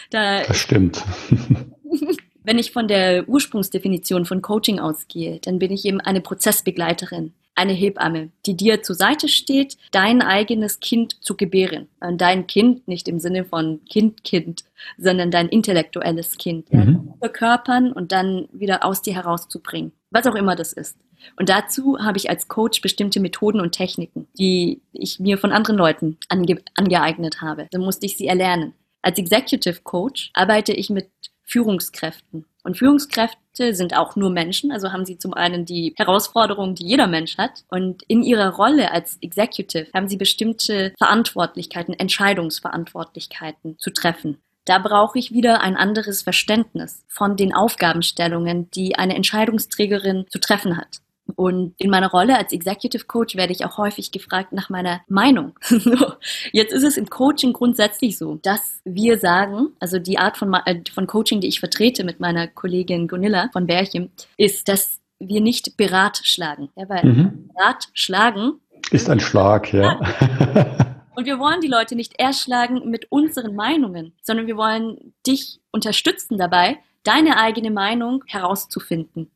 Da 0.10 0.44
das 0.44 0.58
stimmt. 0.58 1.04
Wenn 2.46 2.60
ich 2.60 2.72
von 2.72 2.90
der 2.90 3.28
Ursprungsdefinition 3.30 4.26
von 4.26 4.42
Coaching 4.42 4.80
ausgehe, 4.80 5.40
dann 5.42 5.60
bin 5.60 5.72
ich 5.72 5.86
eben 5.86 6.02
eine 6.02 6.20
Prozessbegleiterin 6.20 7.34
eine 7.56 7.74
Hebamme, 7.74 8.32
die 8.46 8.56
dir 8.56 8.82
zur 8.82 8.96
Seite 8.96 9.28
steht, 9.28 9.78
dein 9.92 10.22
eigenes 10.22 10.80
Kind 10.80 11.24
zu 11.24 11.36
gebären. 11.36 11.88
Und 12.00 12.22
dein 12.22 12.48
Kind 12.48 12.88
nicht 12.88 13.08
im 13.08 13.20
Sinne 13.20 13.46
von 13.46 13.82
Kind, 13.86 14.24
Kind, 14.24 14.64
sondern 14.98 15.32
dein 15.32 15.50
intellektuelles 15.50 16.38
Kind. 16.38 16.72
Mhm. 16.74 17.14
Verkörpern 17.20 17.92
und 17.92 18.12
dann 18.12 18.48
wieder 18.52 18.84
aus 18.86 19.02
dir 19.02 19.14
herauszubringen. 19.14 19.92
Was 20.12 20.28
auch 20.28 20.36
immer 20.36 20.56
das 20.56 20.74
ist. 20.74 20.98
Und 21.38 21.50
dazu 21.50 22.00
habe 22.00 22.18
ich 22.18 22.30
als 22.30 22.48
Coach 22.48 22.82
bestimmte 22.82 23.20
Methoden 23.20 23.62
und 23.62 23.72
Techniken, 23.72 24.28
die 24.38 24.82
ich 24.92 25.20
mir 25.20 25.38
von 25.38 25.52
anderen 25.52 25.78
Leuten 25.78 26.18
ange 26.28 26.58
angeeignet 26.76 27.42
habe. 27.42 27.68
Dann 27.72 27.82
musste 27.82 28.06
ich 28.06 28.18
sie 28.18 28.28
erlernen. 28.28 28.74
Als 29.02 29.18
Executive 29.18 29.82
Coach 29.84 30.32
arbeite 30.34 30.74
ich 30.74 30.90
mit 30.90 31.10
Führungskräften. 31.44 32.46
Und 32.64 32.78
Führungskräfte 32.78 33.76
sind 33.76 33.96
auch 33.96 34.16
nur 34.16 34.30
Menschen, 34.30 34.72
also 34.72 34.92
haben 34.92 35.06
sie 35.06 35.18
zum 35.18 35.34
einen 35.34 35.66
die 35.66 35.94
Herausforderungen, 35.98 36.76
die 36.76 36.86
jeder 36.86 37.08
Mensch 37.08 37.38
hat. 37.38 37.64
Und 37.70 38.04
in 38.08 38.24
ihrer 38.24 38.56
Rolle 38.56 38.92
als 38.92 39.18
Executive 39.22 39.88
haben 39.94 40.08
sie 40.08 40.18
bestimmte 40.18 40.94
Verantwortlichkeiten, 40.98 41.94
Entscheidungsverantwortlichkeiten 41.94 43.78
zu 43.78 43.92
treffen. 43.92 44.38
Da 44.66 44.80
brauche 44.80 45.20
ich 45.20 45.34
wieder 45.34 45.62
ein 45.62 45.76
anderes 45.76 46.22
Verständnis 46.22 47.04
von 47.10 47.36
den 47.36 47.54
Aufgabenstellungen, 47.54 48.72
die 48.72 48.96
eine 48.96 49.16
Entscheidungsträgerin 49.16 50.26
zu 50.30 50.40
treffen 50.40 50.78
hat. 50.78 51.03
Und 51.36 51.74
in 51.78 51.90
meiner 51.90 52.12
Rolle 52.12 52.38
als 52.38 52.52
Executive 52.52 53.06
Coach 53.06 53.36
werde 53.36 53.54
ich 53.54 53.66
auch 53.66 53.78
häufig 53.78 54.12
gefragt 54.12 54.52
nach 54.52 54.70
meiner 54.70 55.02
Meinung. 55.08 55.58
Jetzt 56.52 56.74
ist 56.74 56.84
es 56.84 56.98
im 56.98 57.10
Coaching 57.10 57.54
grundsätzlich 57.54 58.18
so, 58.18 58.40
dass 58.44 58.82
wir 58.84 59.18
sagen, 59.18 59.70
also 59.80 60.00
die 60.00 60.18
Art 60.18 60.38
von, 60.38 60.54
äh, 60.66 60.82
von 60.94 61.08
Coaching, 61.08 61.42
die 61.42 61.48
ich 61.48 61.60
vertrete 61.60 62.04
mit 62.04 62.20
meiner 62.20 62.48
Kollegin 62.48 63.08
Gunilla 63.08 63.50
von 63.54 63.68
Bärchen, 63.68 64.12
ist, 64.38 64.68
dass 64.68 65.00
wir 65.20 65.42
nicht 65.42 65.78
beratschlagen. 65.78 66.70
Ja, 66.76 66.90
weil 66.90 67.06
mhm. 67.06 67.50
Beratschlagen 67.54 68.60
ist 68.92 69.10
ein 69.10 69.20
Schlag, 69.20 69.74
ja. 69.74 70.00
Und 71.16 71.26
wir 71.26 71.40
wollen 71.40 71.62
die 71.62 71.68
Leute 71.68 71.96
nicht 71.96 72.20
erschlagen 72.20 72.90
mit 72.90 73.12
unseren 73.12 73.56
Meinungen, 73.56 74.14
sondern 74.22 74.48
wir 74.48 74.58
wollen 74.58 75.14
dich 75.26 75.60
unterstützen 75.72 76.38
dabei, 76.38 76.80
deine 77.04 77.38
eigene 77.38 77.70
Meinung 77.70 78.24
herauszufinden 78.26 79.30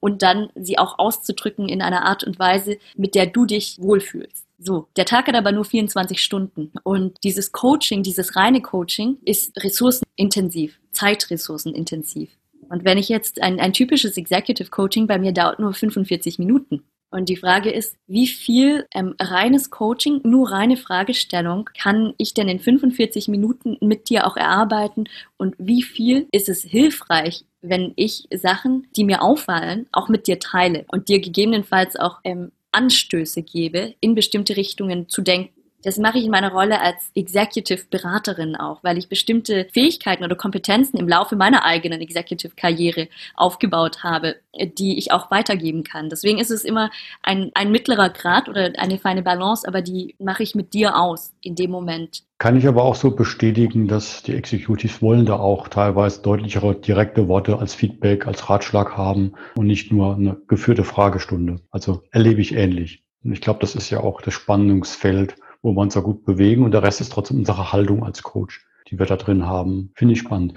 und 0.00 0.22
dann 0.22 0.50
sie 0.54 0.78
auch 0.78 0.98
auszudrücken 0.98 1.68
in 1.68 1.82
einer 1.82 2.04
Art 2.04 2.24
und 2.24 2.38
Weise, 2.38 2.78
mit 2.96 3.14
der 3.14 3.26
du 3.26 3.46
dich 3.46 3.78
wohlfühlst. 3.80 4.46
So, 4.58 4.88
der 4.96 5.04
Tag 5.04 5.28
hat 5.28 5.36
aber 5.36 5.52
nur 5.52 5.64
24 5.64 6.20
Stunden 6.20 6.72
und 6.82 7.16
dieses 7.22 7.52
Coaching, 7.52 8.02
dieses 8.02 8.34
reine 8.34 8.60
Coaching 8.60 9.18
ist 9.24 9.56
ressourcenintensiv, 9.62 10.80
zeitressourcenintensiv. 10.90 12.30
Und 12.68 12.84
wenn 12.84 12.98
ich 12.98 13.08
jetzt 13.08 13.40
ein, 13.40 13.60
ein 13.60 13.72
typisches 13.72 14.16
Executive 14.16 14.70
Coaching 14.70 15.06
bei 15.06 15.18
mir 15.18 15.32
dauert 15.32 15.58
nur 15.58 15.72
45 15.72 16.38
Minuten. 16.38 16.82
Und 17.10 17.28
die 17.28 17.36
Frage 17.36 17.70
ist, 17.70 17.96
wie 18.06 18.26
viel 18.26 18.86
ähm, 18.94 19.14
reines 19.18 19.70
Coaching, 19.70 20.20
nur 20.24 20.50
reine 20.50 20.76
Fragestellung 20.76 21.70
kann 21.78 22.12
ich 22.18 22.34
denn 22.34 22.48
in 22.48 22.60
45 22.60 23.28
Minuten 23.28 23.78
mit 23.80 24.10
dir 24.10 24.26
auch 24.26 24.36
erarbeiten 24.36 25.08
und 25.38 25.54
wie 25.58 25.82
viel 25.82 26.26
ist 26.32 26.48
es 26.48 26.62
hilfreich, 26.62 27.44
wenn 27.62 27.92
ich 27.96 28.28
Sachen, 28.34 28.86
die 28.96 29.04
mir 29.04 29.22
auffallen, 29.22 29.86
auch 29.90 30.08
mit 30.08 30.26
dir 30.26 30.38
teile 30.38 30.84
und 30.88 31.08
dir 31.08 31.20
gegebenenfalls 31.20 31.96
auch 31.96 32.20
ähm, 32.24 32.52
Anstöße 32.72 33.42
gebe, 33.42 33.94
in 34.00 34.14
bestimmte 34.14 34.56
Richtungen 34.56 35.08
zu 35.08 35.22
denken. 35.22 35.57
Das 35.84 35.96
mache 35.96 36.18
ich 36.18 36.24
in 36.24 36.32
meiner 36.32 36.50
Rolle 36.50 36.80
als 36.80 37.10
Executive 37.14 37.84
Beraterin 37.88 38.56
auch, 38.56 38.82
weil 38.82 38.98
ich 38.98 39.08
bestimmte 39.08 39.68
Fähigkeiten 39.72 40.24
oder 40.24 40.34
Kompetenzen 40.34 40.98
im 40.98 41.08
Laufe 41.08 41.36
meiner 41.36 41.64
eigenen 41.64 42.00
Executive 42.00 42.54
Karriere 42.56 43.06
aufgebaut 43.36 44.02
habe, 44.02 44.36
die 44.76 44.98
ich 44.98 45.12
auch 45.12 45.30
weitergeben 45.30 45.84
kann. 45.84 46.08
Deswegen 46.08 46.38
ist 46.38 46.50
es 46.50 46.64
immer 46.64 46.90
ein, 47.22 47.52
ein 47.54 47.70
mittlerer 47.70 48.10
Grad 48.10 48.48
oder 48.48 48.72
eine 48.76 48.98
feine 48.98 49.22
Balance, 49.22 49.68
aber 49.68 49.80
die 49.80 50.16
mache 50.18 50.42
ich 50.42 50.56
mit 50.56 50.74
dir 50.74 50.96
aus 50.96 51.32
in 51.42 51.54
dem 51.54 51.70
Moment. 51.70 52.24
Kann 52.38 52.56
ich 52.56 52.66
aber 52.66 52.82
auch 52.82 52.96
so 52.96 53.12
bestätigen, 53.12 53.86
dass 53.86 54.24
die 54.24 54.34
Executives 54.34 55.00
wollen 55.00 55.26
da 55.26 55.38
auch 55.38 55.68
teilweise 55.68 56.22
deutlichere, 56.22 56.74
direkte 56.74 57.28
Worte 57.28 57.58
als 57.58 57.74
Feedback, 57.74 58.26
als 58.26 58.50
Ratschlag 58.50 58.96
haben 58.96 59.34
und 59.56 59.66
nicht 59.66 59.92
nur 59.92 60.16
eine 60.16 60.36
geführte 60.48 60.82
Fragestunde. 60.82 61.60
Also 61.70 62.02
erlebe 62.10 62.40
ich 62.40 62.54
ähnlich. 62.54 63.04
Und 63.24 63.32
ich 63.32 63.40
glaube, 63.40 63.60
das 63.60 63.74
ist 63.74 63.90
ja 63.90 64.00
auch 64.00 64.20
das 64.22 64.34
Spannungsfeld 64.34 65.36
wo 65.62 65.72
wir 65.72 65.80
uns 65.80 65.94
da 65.94 66.00
gut 66.00 66.24
bewegen 66.24 66.64
und 66.64 66.72
der 66.72 66.82
Rest 66.82 67.00
ist 67.00 67.12
trotzdem 67.12 67.38
unsere 67.38 67.72
Haltung 67.72 68.04
als 68.04 68.22
Coach, 68.22 68.66
die 68.88 68.98
wir 68.98 69.06
da 69.06 69.16
drin 69.16 69.46
haben. 69.46 69.90
Finde 69.94 70.14
ich 70.14 70.20
spannend. 70.20 70.54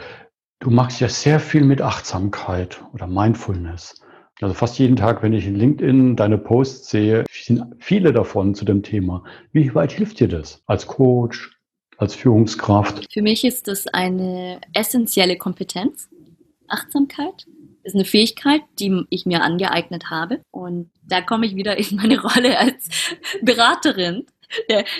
Du 0.59 0.69
machst 0.69 1.01
ja 1.01 1.09
sehr 1.09 1.39
viel 1.39 1.63
mit 1.63 1.81
Achtsamkeit 1.81 2.83
oder 2.93 3.07
Mindfulness. 3.07 4.01
Also 4.41 4.55
fast 4.55 4.79
jeden 4.79 4.95
Tag, 4.95 5.21
wenn 5.21 5.33
ich 5.33 5.45
in 5.45 5.55
LinkedIn 5.55 6.15
deine 6.15 6.37
Posts 6.37 6.89
sehe, 6.89 7.25
sind 7.31 7.63
viele 7.79 8.11
davon 8.11 8.55
zu 8.55 8.65
dem 8.65 8.81
Thema. 8.81 9.23
Wie 9.51 9.73
weit 9.75 9.91
hilft 9.91 10.19
dir 10.19 10.27
das 10.27 10.63
als 10.65 10.87
Coach, 10.87 11.59
als 11.97 12.15
Führungskraft? 12.15 13.07
Für 13.11 13.21
mich 13.21 13.43
ist 13.43 13.67
das 13.67 13.87
eine 13.87 14.59
essentielle 14.73 15.37
Kompetenz. 15.37 16.09
Achtsamkeit 16.67 17.45
ist 17.83 17.95
eine 17.95 18.05
Fähigkeit, 18.05 18.61
die 18.79 19.05
ich 19.09 19.25
mir 19.25 19.41
angeeignet 19.41 20.09
habe. 20.09 20.41
Und 20.51 20.89
da 21.03 21.21
komme 21.21 21.45
ich 21.45 21.55
wieder 21.55 21.77
in 21.77 21.97
meine 21.97 22.19
Rolle 22.21 22.57
als 22.57 22.89
Beraterin 23.43 24.25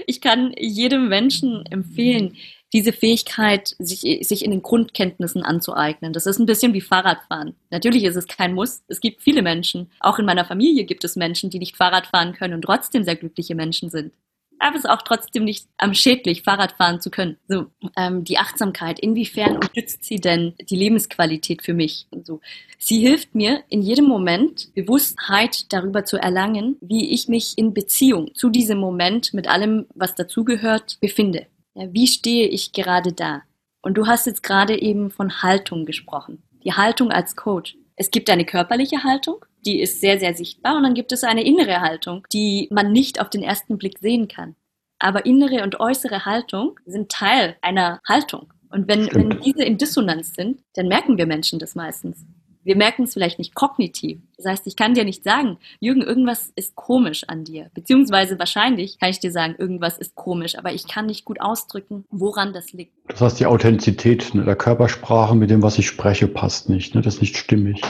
ich 0.08 0.22
kann 0.22 0.53
jedem 0.58 1.10
Menschen 1.10 1.65
empfehlen, 1.67 2.38
diese 2.74 2.93
Fähigkeit, 2.93 3.75
sich, 3.79 4.00
sich 4.25 4.46
in 4.46 4.51
den 4.51 4.62
Grundkenntnissen 4.62 5.43
anzueignen. 5.43 6.13
Das 6.13 6.25
ist 6.25 6.39
ein 6.39 6.46
bisschen 6.46 6.74
wie 6.74 6.81
Fahrradfahren. 6.81 7.55
Natürlich 7.70 8.05
ist 8.05 8.15
es 8.15 8.27
kein 8.27 8.53
Muss. 8.53 8.84
Es 8.88 9.01
gibt 9.01 9.22
viele 9.22 9.41
Menschen, 9.41 9.91
auch 10.00 10.20
in 10.20 10.25
meiner 10.25 10.46
Familie 10.46 10.86
gibt 10.86 11.03
es 11.03 11.17
Menschen, 11.17 11.50
die 11.50 11.60
nicht 11.60 11.75
Fahrrad 11.75 12.08
fahren 12.08 12.34
können 12.34 12.53
und 12.53 12.62
trotzdem 12.62 13.03
sehr 13.03 13.17
glückliche 13.17 13.55
Menschen 13.55 13.89
sind 13.89 14.13
aber 14.62 14.75
es 14.75 14.84
ist 14.84 14.89
auch 14.89 15.01
trotzdem 15.01 15.44
nicht 15.44 15.68
am 15.77 15.94
schädlich, 15.94 16.44
Fahrrad 16.44 16.74
fahren 16.74 17.01
zu 17.01 17.10
können. 17.10 17.38
So, 17.48 17.65
ähm, 17.98 18.24
die 18.24 18.38
Achtsamkeit, 18.38 19.00
inwiefern 19.00 19.56
unterstützt 19.56 20.06
sie 20.06 20.18
denn 20.18 20.53
die 20.70 20.75
Lebensqualität 20.75 21.63
für 21.63 21.74
mich? 21.74 22.08
So, 22.24 22.41
sie 22.77 23.00
hilft 23.00 23.34
mir 23.36 23.63
in 23.70 23.82
jedem 23.82 24.06
Moment 24.06 24.74
Bewusstheit 24.75 25.72
darüber 25.74 26.06
zu 26.06 26.18
erlangen, 26.18 26.77
wie 26.82 27.12
ich 27.12 27.27
mich 27.27 27.58
in 27.58 27.74
Beziehung 27.74 28.34
zu 28.36 28.50
diesem 28.50 28.77
Moment 28.77 29.34
mit 29.34 29.48
allem, 29.48 29.88
was 29.96 30.15
dazugehört, 30.15 31.00
befinde. 31.01 31.48
Ja, 31.74 31.91
wie 31.91 32.08
stehe 32.08 32.48
ich 32.48 32.72
gerade 32.72 33.13
da? 33.13 33.41
Und 33.82 33.98
du 33.98 34.06
hast 34.06 34.27
jetzt 34.27 34.44
gerade 34.44 34.80
eben 34.80 35.10
von 35.10 35.41
Haltung 35.41 35.86
gesprochen. 35.86 36.44
Die 36.63 36.74
Haltung 36.74 37.12
als 37.12 37.36
Coach. 37.36 37.75
Es 37.96 38.12
gibt 38.12 38.30
eine 38.30 38.46
körperliche 38.46 39.03
Haltung, 39.03 39.44
die 39.65 39.80
ist 39.80 40.01
sehr, 40.01 40.20
sehr 40.20 40.34
sichtbar. 40.34 40.77
Und 40.77 40.84
dann 40.84 40.94
gibt 40.94 41.12
es 41.12 41.24
eine 41.24 41.44
innere 41.44 41.82
Haltung, 41.82 42.25
die 42.34 42.68
man 42.72 42.91
nicht 42.91 43.20
auf 43.22 43.30
den 43.30 43.44
ersten 43.44 43.77
Blick 43.77 44.00
sehen 44.00 44.27
kann. 44.27 44.56
Aber 45.00 45.25
innere 45.25 45.63
und 45.63 45.80
äußere 45.80 46.25
Haltung 46.25 46.80
sind 46.86 47.12
Teil 47.12 47.58
einer 47.62 48.01
Haltung. 48.08 48.53
Und 48.70 48.88
wenn, 48.88 49.08
wenn 49.13 49.41
diese 49.41 49.63
in 49.63 49.77
Dissonanz 49.77 50.34
sind, 50.34 50.62
dann 50.75 50.88
merken 50.88 51.18
wir 51.18 51.25
Menschen 51.25 51.60
das 51.60 51.75
meistens. 51.75 52.25
Wir 52.63 52.75
merken 52.75 53.03
es 53.03 53.13
vielleicht 53.13 53.39
nicht 53.39 53.56
kognitiv. 53.56 54.20
Das 54.38 54.46
heißt, 54.46 54.68
ich 54.68 54.75
kann 54.75 54.94
dir 54.94 55.03
nicht 55.03 55.24
sagen, 55.24 55.58
Jürgen, 55.80 56.01
irgendwas 56.01 56.51
ist 56.56 56.75
komisch 56.75 57.24
an 57.27 57.44
dir. 57.44 57.70
Beziehungsweise 57.74 58.38
wahrscheinlich 58.39 59.00
kann 59.00 59.10
ich 59.10 59.20
dir 59.20 59.32
sagen, 59.32 59.56
irgendwas 59.58 59.98
ist 59.98 60.15
komisch, 60.15 60.58
aber 60.58 60.74
ich 60.74 60.88
kann 60.88 61.08
nicht 61.08 61.25
gut 61.25 61.41
ausdrücken, 61.41 62.06
woran 62.10 62.53
das 62.53 62.72
liegt. 62.72 62.94
Das 63.08 63.22
heißt, 63.22 63.39
die 63.39 63.46
Authentizität 63.46 64.34
ne, 64.34 64.44
der 64.44 64.56
Körpersprache 64.56 65.36
mit 65.36 65.50
dem, 65.50 65.63
was 65.63 65.77
ich 65.77 65.88
spreche, 65.88 66.27
passt 66.27 66.70
nicht. 66.70 66.96
Ne? 66.96 67.01
Das 67.01 67.15
ist 67.15 67.22
nicht 67.22 67.38
stimmig. 67.38 67.82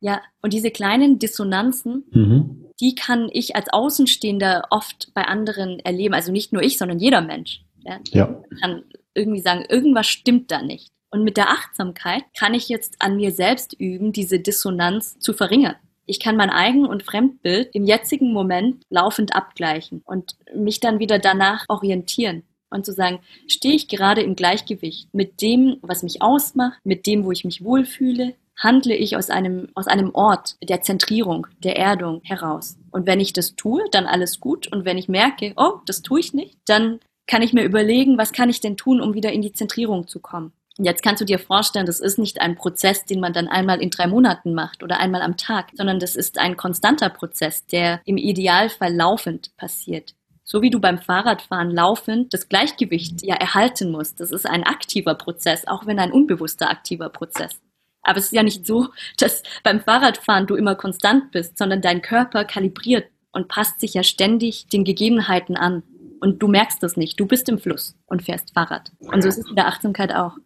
Ja, 0.00 0.20
und 0.42 0.52
diese 0.52 0.70
kleinen 0.70 1.18
Dissonanzen, 1.18 2.04
mhm. 2.10 2.66
die 2.80 2.94
kann 2.94 3.28
ich 3.32 3.56
als 3.56 3.72
Außenstehender 3.72 4.64
oft 4.70 5.12
bei 5.14 5.22
anderen 5.22 5.80
erleben. 5.80 6.14
Also 6.14 6.32
nicht 6.32 6.52
nur 6.52 6.62
ich, 6.62 6.78
sondern 6.78 6.98
jeder 6.98 7.20
Mensch. 7.20 7.64
Ja, 7.84 7.98
ja. 8.10 8.42
kann 8.60 8.82
irgendwie 9.14 9.40
sagen, 9.40 9.64
irgendwas 9.68 10.06
stimmt 10.06 10.50
da 10.50 10.62
nicht. 10.62 10.90
Und 11.14 11.22
mit 11.22 11.36
der 11.36 11.50
Achtsamkeit 11.50 12.24
kann 12.36 12.54
ich 12.54 12.68
jetzt 12.68 12.96
an 12.98 13.14
mir 13.14 13.30
selbst 13.30 13.72
üben, 13.78 14.12
diese 14.12 14.40
Dissonanz 14.40 15.16
zu 15.20 15.32
verringern. 15.32 15.76
Ich 16.06 16.18
kann 16.18 16.34
mein 16.34 16.50
Eigen- 16.50 16.86
und 16.86 17.04
Fremdbild 17.04 17.72
im 17.72 17.84
jetzigen 17.84 18.32
Moment 18.32 18.82
laufend 18.90 19.32
abgleichen 19.32 20.02
und 20.04 20.34
mich 20.56 20.80
dann 20.80 20.98
wieder 20.98 21.20
danach 21.20 21.66
orientieren 21.68 22.42
und 22.68 22.84
zu 22.84 22.90
sagen, 22.90 23.20
stehe 23.46 23.76
ich 23.76 23.86
gerade 23.86 24.22
im 24.22 24.34
Gleichgewicht 24.34 25.14
mit 25.14 25.40
dem, 25.40 25.76
was 25.82 26.02
mich 26.02 26.20
ausmacht, 26.20 26.80
mit 26.82 27.06
dem, 27.06 27.24
wo 27.24 27.30
ich 27.30 27.44
mich 27.44 27.62
wohlfühle, 27.62 28.34
handle 28.56 28.96
ich 28.96 29.16
aus 29.16 29.30
einem, 29.30 29.68
aus 29.76 29.86
einem 29.86 30.12
Ort 30.16 30.56
der 30.68 30.82
Zentrierung, 30.82 31.46
der 31.62 31.76
Erdung 31.76 32.22
heraus. 32.24 32.76
Und 32.90 33.06
wenn 33.06 33.20
ich 33.20 33.32
das 33.32 33.54
tue, 33.54 33.84
dann 33.92 34.06
alles 34.06 34.40
gut. 34.40 34.66
Und 34.72 34.84
wenn 34.84 34.98
ich 34.98 35.08
merke, 35.08 35.52
oh, 35.54 35.74
das 35.86 36.02
tue 36.02 36.18
ich 36.18 36.34
nicht, 36.34 36.58
dann 36.66 36.98
kann 37.28 37.42
ich 37.42 37.52
mir 37.52 37.62
überlegen, 37.62 38.18
was 38.18 38.32
kann 38.32 38.50
ich 38.50 38.58
denn 38.58 38.76
tun, 38.76 39.00
um 39.00 39.14
wieder 39.14 39.30
in 39.30 39.42
die 39.42 39.52
Zentrierung 39.52 40.08
zu 40.08 40.18
kommen. 40.18 40.52
Jetzt 40.78 41.02
kannst 41.02 41.20
du 41.20 41.24
dir 41.24 41.38
vorstellen, 41.38 41.86
das 41.86 42.00
ist 42.00 42.18
nicht 42.18 42.40
ein 42.40 42.56
Prozess, 42.56 43.04
den 43.04 43.20
man 43.20 43.32
dann 43.32 43.46
einmal 43.46 43.80
in 43.80 43.90
drei 43.90 44.08
Monaten 44.08 44.54
macht 44.54 44.82
oder 44.82 44.98
einmal 44.98 45.22
am 45.22 45.36
Tag, 45.36 45.70
sondern 45.74 46.00
das 46.00 46.16
ist 46.16 46.38
ein 46.38 46.56
konstanter 46.56 47.10
Prozess, 47.10 47.64
der 47.66 48.00
im 48.04 48.16
Idealfall 48.16 48.92
laufend 48.92 49.56
passiert. 49.56 50.14
So 50.42 50.62
wie 50.62 50.70
du 50.70 50.80
beim 50.80 50.98
Fahrradfahren 50.98 51.70
laufend 51.70 52.34
das 52.34 52.48
Gleichgewicht 52.48 53.22
ja 53.22 53.36
erhalten 53.36 53.90
musst. 53.90 54.20
Das 54.20 54.30
ist 54.30 54.46
ein 54.46 54.64
aktiver 54.64 55.14
Prozess, 55.14 55.66
auch 55.66 55.86
wenn 55.86 55.98
ein 55.98 56.12
unbewusster 56.12 56.68
aktiver 56.68 57.08
Prozess. 57.08 57.60
Aber 58.02 58.18
es 58.18 58.26
ist 58.26 58.32
ja 58.32 58.42
nicht 58.42 58.66
so, 58.66 58.88
dass 59.16 59.42
beim 59.62 59.80
Fahrradfahren 59.80 60.46
du 60.46 60.56
immer 60.56 60.74
konstant 60.74 61.30
bist, 61.30 61.56
sondern 61.56 61.80
dein 61.80 62.02
Körper 62.02 62.44
kalibriert 62.44 63.06
und 63.32 63.48
passt 63.48 63.80
sich 63.80 63.94
ja 63.94 64.02
ständig 64.02 64.68
den 64.68 64.84
Gegebenheiten 64.84 65.56
an. 65.56 65.82
Und 66.20 66.42
du 66.42 66.48
merkst 66.48 66.82
das 66.82 66.96
nicht. 66.96 67.18
Du 67.18 67.26
bist 67.26 67.48
im 67.48 67.58
Fluss 67.58 67.96
und 68.06 68.22
fährst 68.22 68.52
Fahrrad. 68.52 68.92
Und 69.00 69.22
so 69.22 69.28
ist 69.28 69.38
es 69.38 69.48
mit 69.48 69.56
der 69.56 69.66
Achtsamkeit 69.66 70.14
auch. 70.14 70.36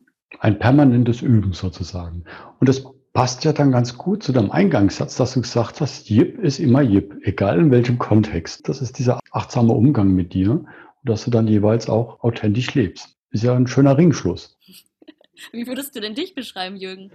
Ein 0.41 0.59
permanentes 0.59 1.23
Üben 1.23 1.53
sozusagen. 1.53 2.25
Und 2.61 2.69
das 2.69 2.85
passt 3.13 3.45
ja 3.45 3.53
dann 3.53 3.73
ganz 3.73 3.99
gut 3.99 4.23
zu 4.23 4.33
deinem 4.33 4.51
Eingangssatz, 4.51 5.17
dass 5.17 5.35
du 5.35 5.41
gesagt 5.41 5.81
hast, 5.81 6.09
Jip 6.09 6.39
ist 6.39 6.61
immer 6.61 6.83
Jip, 6.83 7.17
egal 7.23 7.59
in 7.59 7.71
welchem 7.71 7.99
Kontext. 7.99 8.69
Das 8.69 8.81
ist 8.81 8.99
dieser 8.99 9.21
achtsame 9.33 9.73
Umgang 9.73 10.15
mit 10.15 10.35
dir 10.35 10.53
und 10.53 10.69
dass 11.03 11.25
du 11.25 11.31
dann 11.31 11.49
jeweils 11.49 11.89
auch 11.89 12.23
authentisch 12.23 12.75
lebst. 12.75 13.17
Ist 13.31 13.45
ja 13.45 13.55
ein 13.55 13.67
schöner 13.67 13.99
Ringschluss. 13.99 14.57
Wie 15.53 15.67
würdest 15.67 15.97
du 15.97 16.01
denn 16.01 16.15
dich 16.15 16.35
beschreiben, 16.35 16.77
Jürgen? 16.77 17.11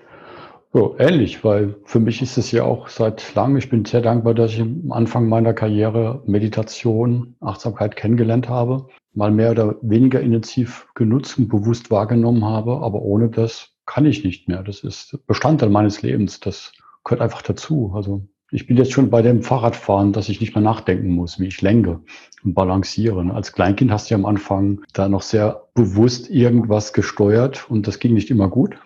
So, 0.74 0.96
ähnlich, 0.98 1.44
weil 1.44 1.76
für 1.86 2.00
mich 2.00 2.22
ist 2.22 2.38
es 2.38 2.52
ja 2.52 2.64
auch 2.64 2.88
seit 2.88 3.36
langem, 3.36 3.58
ich 3.58 3.70
bin 3.70 3.86
sehr 3.86 4.02
dankbar, 4.02 4.34
dass 4.34 4.54
ich 4.54 4.62
am 4.62 4.92
Anfang 4.92 5.30
meiner 5.30 5.54
Karriere 5.54 6.24
Meditation, 6.26 7.36
Achtsamkeit 7.42 7.96
kennengelernt 7.96 8.50
habe 8.50 8.88
mal 9.14 9.32
mehr 9.32 9.52
oder 9.52 9.76
weniger 9.82 10.22
intensiv 10.22 10.88
genutzt 10.96 11.38
und 11.38 11.48
bewusst 11.48 11.92
wahrgenommen 11.92 12.46
habe, 12.46 12.78
aber 12.82 13.02
ohne 13.02 13.30
das 13.30 13.72
kann 13.86 14.06
ich 14.06 14.24
nicht 14.24 14.48
mehr. 14.48 14.64
Das 14.64 14.84
ist 14.84 15.18
Bestandteil 15.28 15.70
meines 15.70 16.02
Lebens. 16.02 16.40
Das 16.40 16.72
gehört 17.04 17.22
einfach 17.22 17.42
dazu. 17.42 17.92
Also 17.96 18.28
ich 18.52 18.68
bin 18.68 18.78
jetzt 18.78 18.92
schon 18.92 19.10
bei 19.10 19.22
dem 19.22 19.42
Fahrradfahren, 19.42 20.14
dass 20.14 20.30
ich 20.30 20.40
nicht 20.40 20.56
mehr 20.56 20.64
nachdenken 20.64 21.10
muss, 21.10 21.40
wie 21.40 21.48
ich 21.48 21.62
lenke 21.62 22.02
und 22.44 22.54
balanciere. 22.54 23.34
Als 23.34 23.52
Kleinkind 23.52 23.92
hast 23.92 24.10
du 24.10 24.14
ja 24.14 24.18
am 24.20 24.26
Anfang 24.26 24.82
da 24.94 25.10
noch 25.10 25.24
sehr 25.24 25.68
bewusst 25.74 26.30
irgendwas 26.30 26.94
gesteuert 26.94 27.70
und 27.70 27.88
das 27.88 28.00
ging 28.00 28.14
nicht 28.14 28.30
immer 28.30 28.50
gut. 28.50 28.78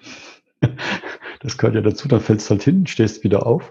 Das 1.39 1.59
gehört 1.59 1.75
ja 1.75 1.81
dazu, 1.81 2.07
dann 2.07 2.19
fällst 2.19 2.47
du 2.47 2.55
halt 2.55 2.63
hin, 2.63 2.87
stehst 2.87 3.23
wieder 3.23 3.45
auf 3.45 3.69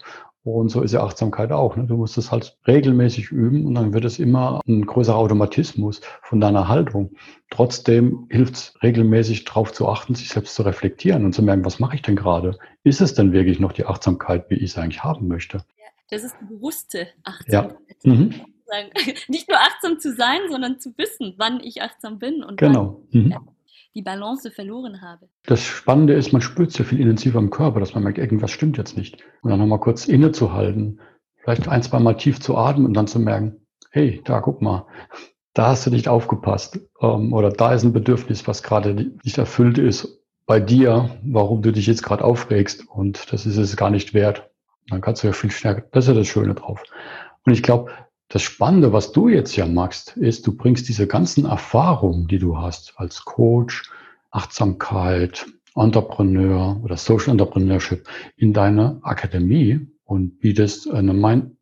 und 0.55 0.69
so 0.69 0.83
ist 0.83 0.93
ja 0.93 1.03
Achtsamkeit 1.03 1.51
auch. 1.51 1.77
Ne? 1.77 1.85
Du 1.85 1.97
musst 1.97 2.17
es 2.19 2.31
halt 2.31 2.57
regelmäßig 2.67 3.31
üben 3.33 3.67
und 3.67 3.75
dann 3.75 3.93
wird 3.93 4.05
es 4.05 4.19
immer 4.19 4.61
ein 4.67 4.87
größerer 4.87 5.17
Automatismus 5.17 6.01
von 6.23 6.41
deiner 6.41 6.69
Haltung. 6.69 7.17
Trotzdem 7.51 8.27
hilft 8.31 8.55
es 8.55 8.75
regelmäßig 8.83 9.45
darauf 9.45 9.73
zu 9.73 9.89
achten, 9.89 10.15
sich 10.15 10.29
selbst 10.29 10.55
zu 10.55 10.63
reflektieren 10.63 11.25
und 11.25 11.33
zu 11.33 11.43
merken, 11.43 11.65
was 11.65 11.81
mache 11.81 11.97
ich 11.97 12.03
denn 12.03 12.17
gerade? 12.17 12.59
Ist 12.85 13.01
es 13.01 13.15
denn 13.15 13.33
wirklich 13.33 13.59
noch 13.59 13.73
die 13.73 13.87
Achtsamkeit, 13.87 14.49
wie 14.49 14.55
ich 14.55 14.71
es 14.71 14.79
eigentlich 14.79 15.03
haben 15.03 15.27
möchte? 15.27 15.65
Das 16.11 16.23
ist 16.23 16.37
bewusste 16.49 17.09
Achtsamkeit. 17.25 17.77
Ja. 18.05 18.13
Mhm. 18.13 18.35
Nicht 19.29 19.49
nur 19.49 19.59
achtsam 19.59 19.99
zu 19.99 20.13
sein, 20.15 20.41
sondern 20.49 20.79
zu 20.79 20.97
wissen, 20.97 21.35
wann 21.39 21.61
ich 21.61 21.83
achtsam 21.83 22.19
bin 22.19 22.43
und 22.43 22.57
genau. 22.57 23.01
wann, 23.11 23.25
mhm. 23.25 23.31
ja 23.31 23.41
die 23.97 24.03
Balance 24.03 24.51
verloren 24.51 25.01
habe. 25.01 25.29
Das 25.47 25.63
Spannende 25.63 26.13
ist, 26.13 26.33
man 26.33 26.43
spürt 26.43 26.71
es 26.71 26.79
ja 26.79 26.85
viel 26.85 27.01
intensiver 27.01 27.39
im 27.39 27.51
Körper, 27.51 27.81
dass 27.81 27.95
man 27.95 28.05
merkt, 28.05 28.19
irgendwas 28.19 28.51
stimmt 28.51 28.77
jetzt 28.77 28.97
nicht. 28.97 29.25
Und 29.41 29.51
dann 29.51 29.59
nochmal 29.59 29.81
kurz 29.81 30.07
innezuhalten, 30.07 31.01
vielleicht 31.39 31.67
ein, 31.67 31.83
zwei 31.83 31.99
Mal 31.99 32.15
tief 32.15 32.39
zu 32.39 32.57
atmen 32.59 32.85
und 32.85 32.95
dann 32.95 33.07
zu 33.07 33.19
merken, 33.19 33.67
hey, 33.91 34.21
da 34.25 34.41
guck 34.41 34.61
mal, 34.61 34.87
da 35.55 35.69
hast 35.69 35.87
du 35.87 35.91
nicht 35.91 36.09
aufgepasst. 36.09 36.79
Ähm, 37.01 37.33
oder 37.33 37.51
da 37.51 37.73
ist 37.73 37.85
ein 37.85 37.95
Bedürfnis, 37.95 38.47
was 38.47 38.63
gerade 38.63 38.93
nicht 38.95 39.39
erfüllt 39.39 39.79
ist 39.79 40.23
bei 40.45 40.61
dir, 40.61 41.19
warum 41.25 41.63
du 41.63 41.73
dich 41.73 41.87
jetzt 41.87 42.03
gerade 42.03 42.23
aufregst 42.23 42.87
und 42.89 43.33
das 43.33 43.47
ist 43.47 43.57
es 43.57 43.77
gar 43.77 43.91
nicht 43.91 44.13
wert. 44.13 44.51
Dann 44.89 45.01
kannst 45.01 45.23
du 45.23 45.27
ja 45.27 45.33
viel 45.33 45.51
stärker, 45.51 45.85
das 45.91 46.05
ist 46.05 46.09
ja 46.09 46.15
das 46.15 46.29
Schöne 46.29 46.55
drauf. 46.55 46.83
Und 47.47 47.53
ich 47.53 47.63
glaube, 47.63 47.91
das 48.29 48.43
Spannende, 48.43 48.93
was 48.93 49.13
du 49.13 49.29
jetzt 49.29 49.57
ja 49.57 49.67
machst, 49.67 50.17
ist, 50.17 50.47
du 50.47 50.57
bringst 50.57 50.89
diese 50.89 51.07
ganzen 51.07 51.45
Erfahrungen, 51.45 52.27
die 52.27 52.39
du 52.39 52.59
hast 52.59 52.95
als 52.97 53.25
Coach, 53.25 53.91
Achtsamkeit, 54.31 55.47
Entrepreneur 55.77 56.81
oder 56.83 56.97
Social 56.97 57.31
Entrepreneurship 57.31 58.07
in 58.37 58.53
deine 58.53 58.99
Akademie 59.03 59.87
und 60.05 60.41
bietest 60.41 60.91
eine 60.91 61.13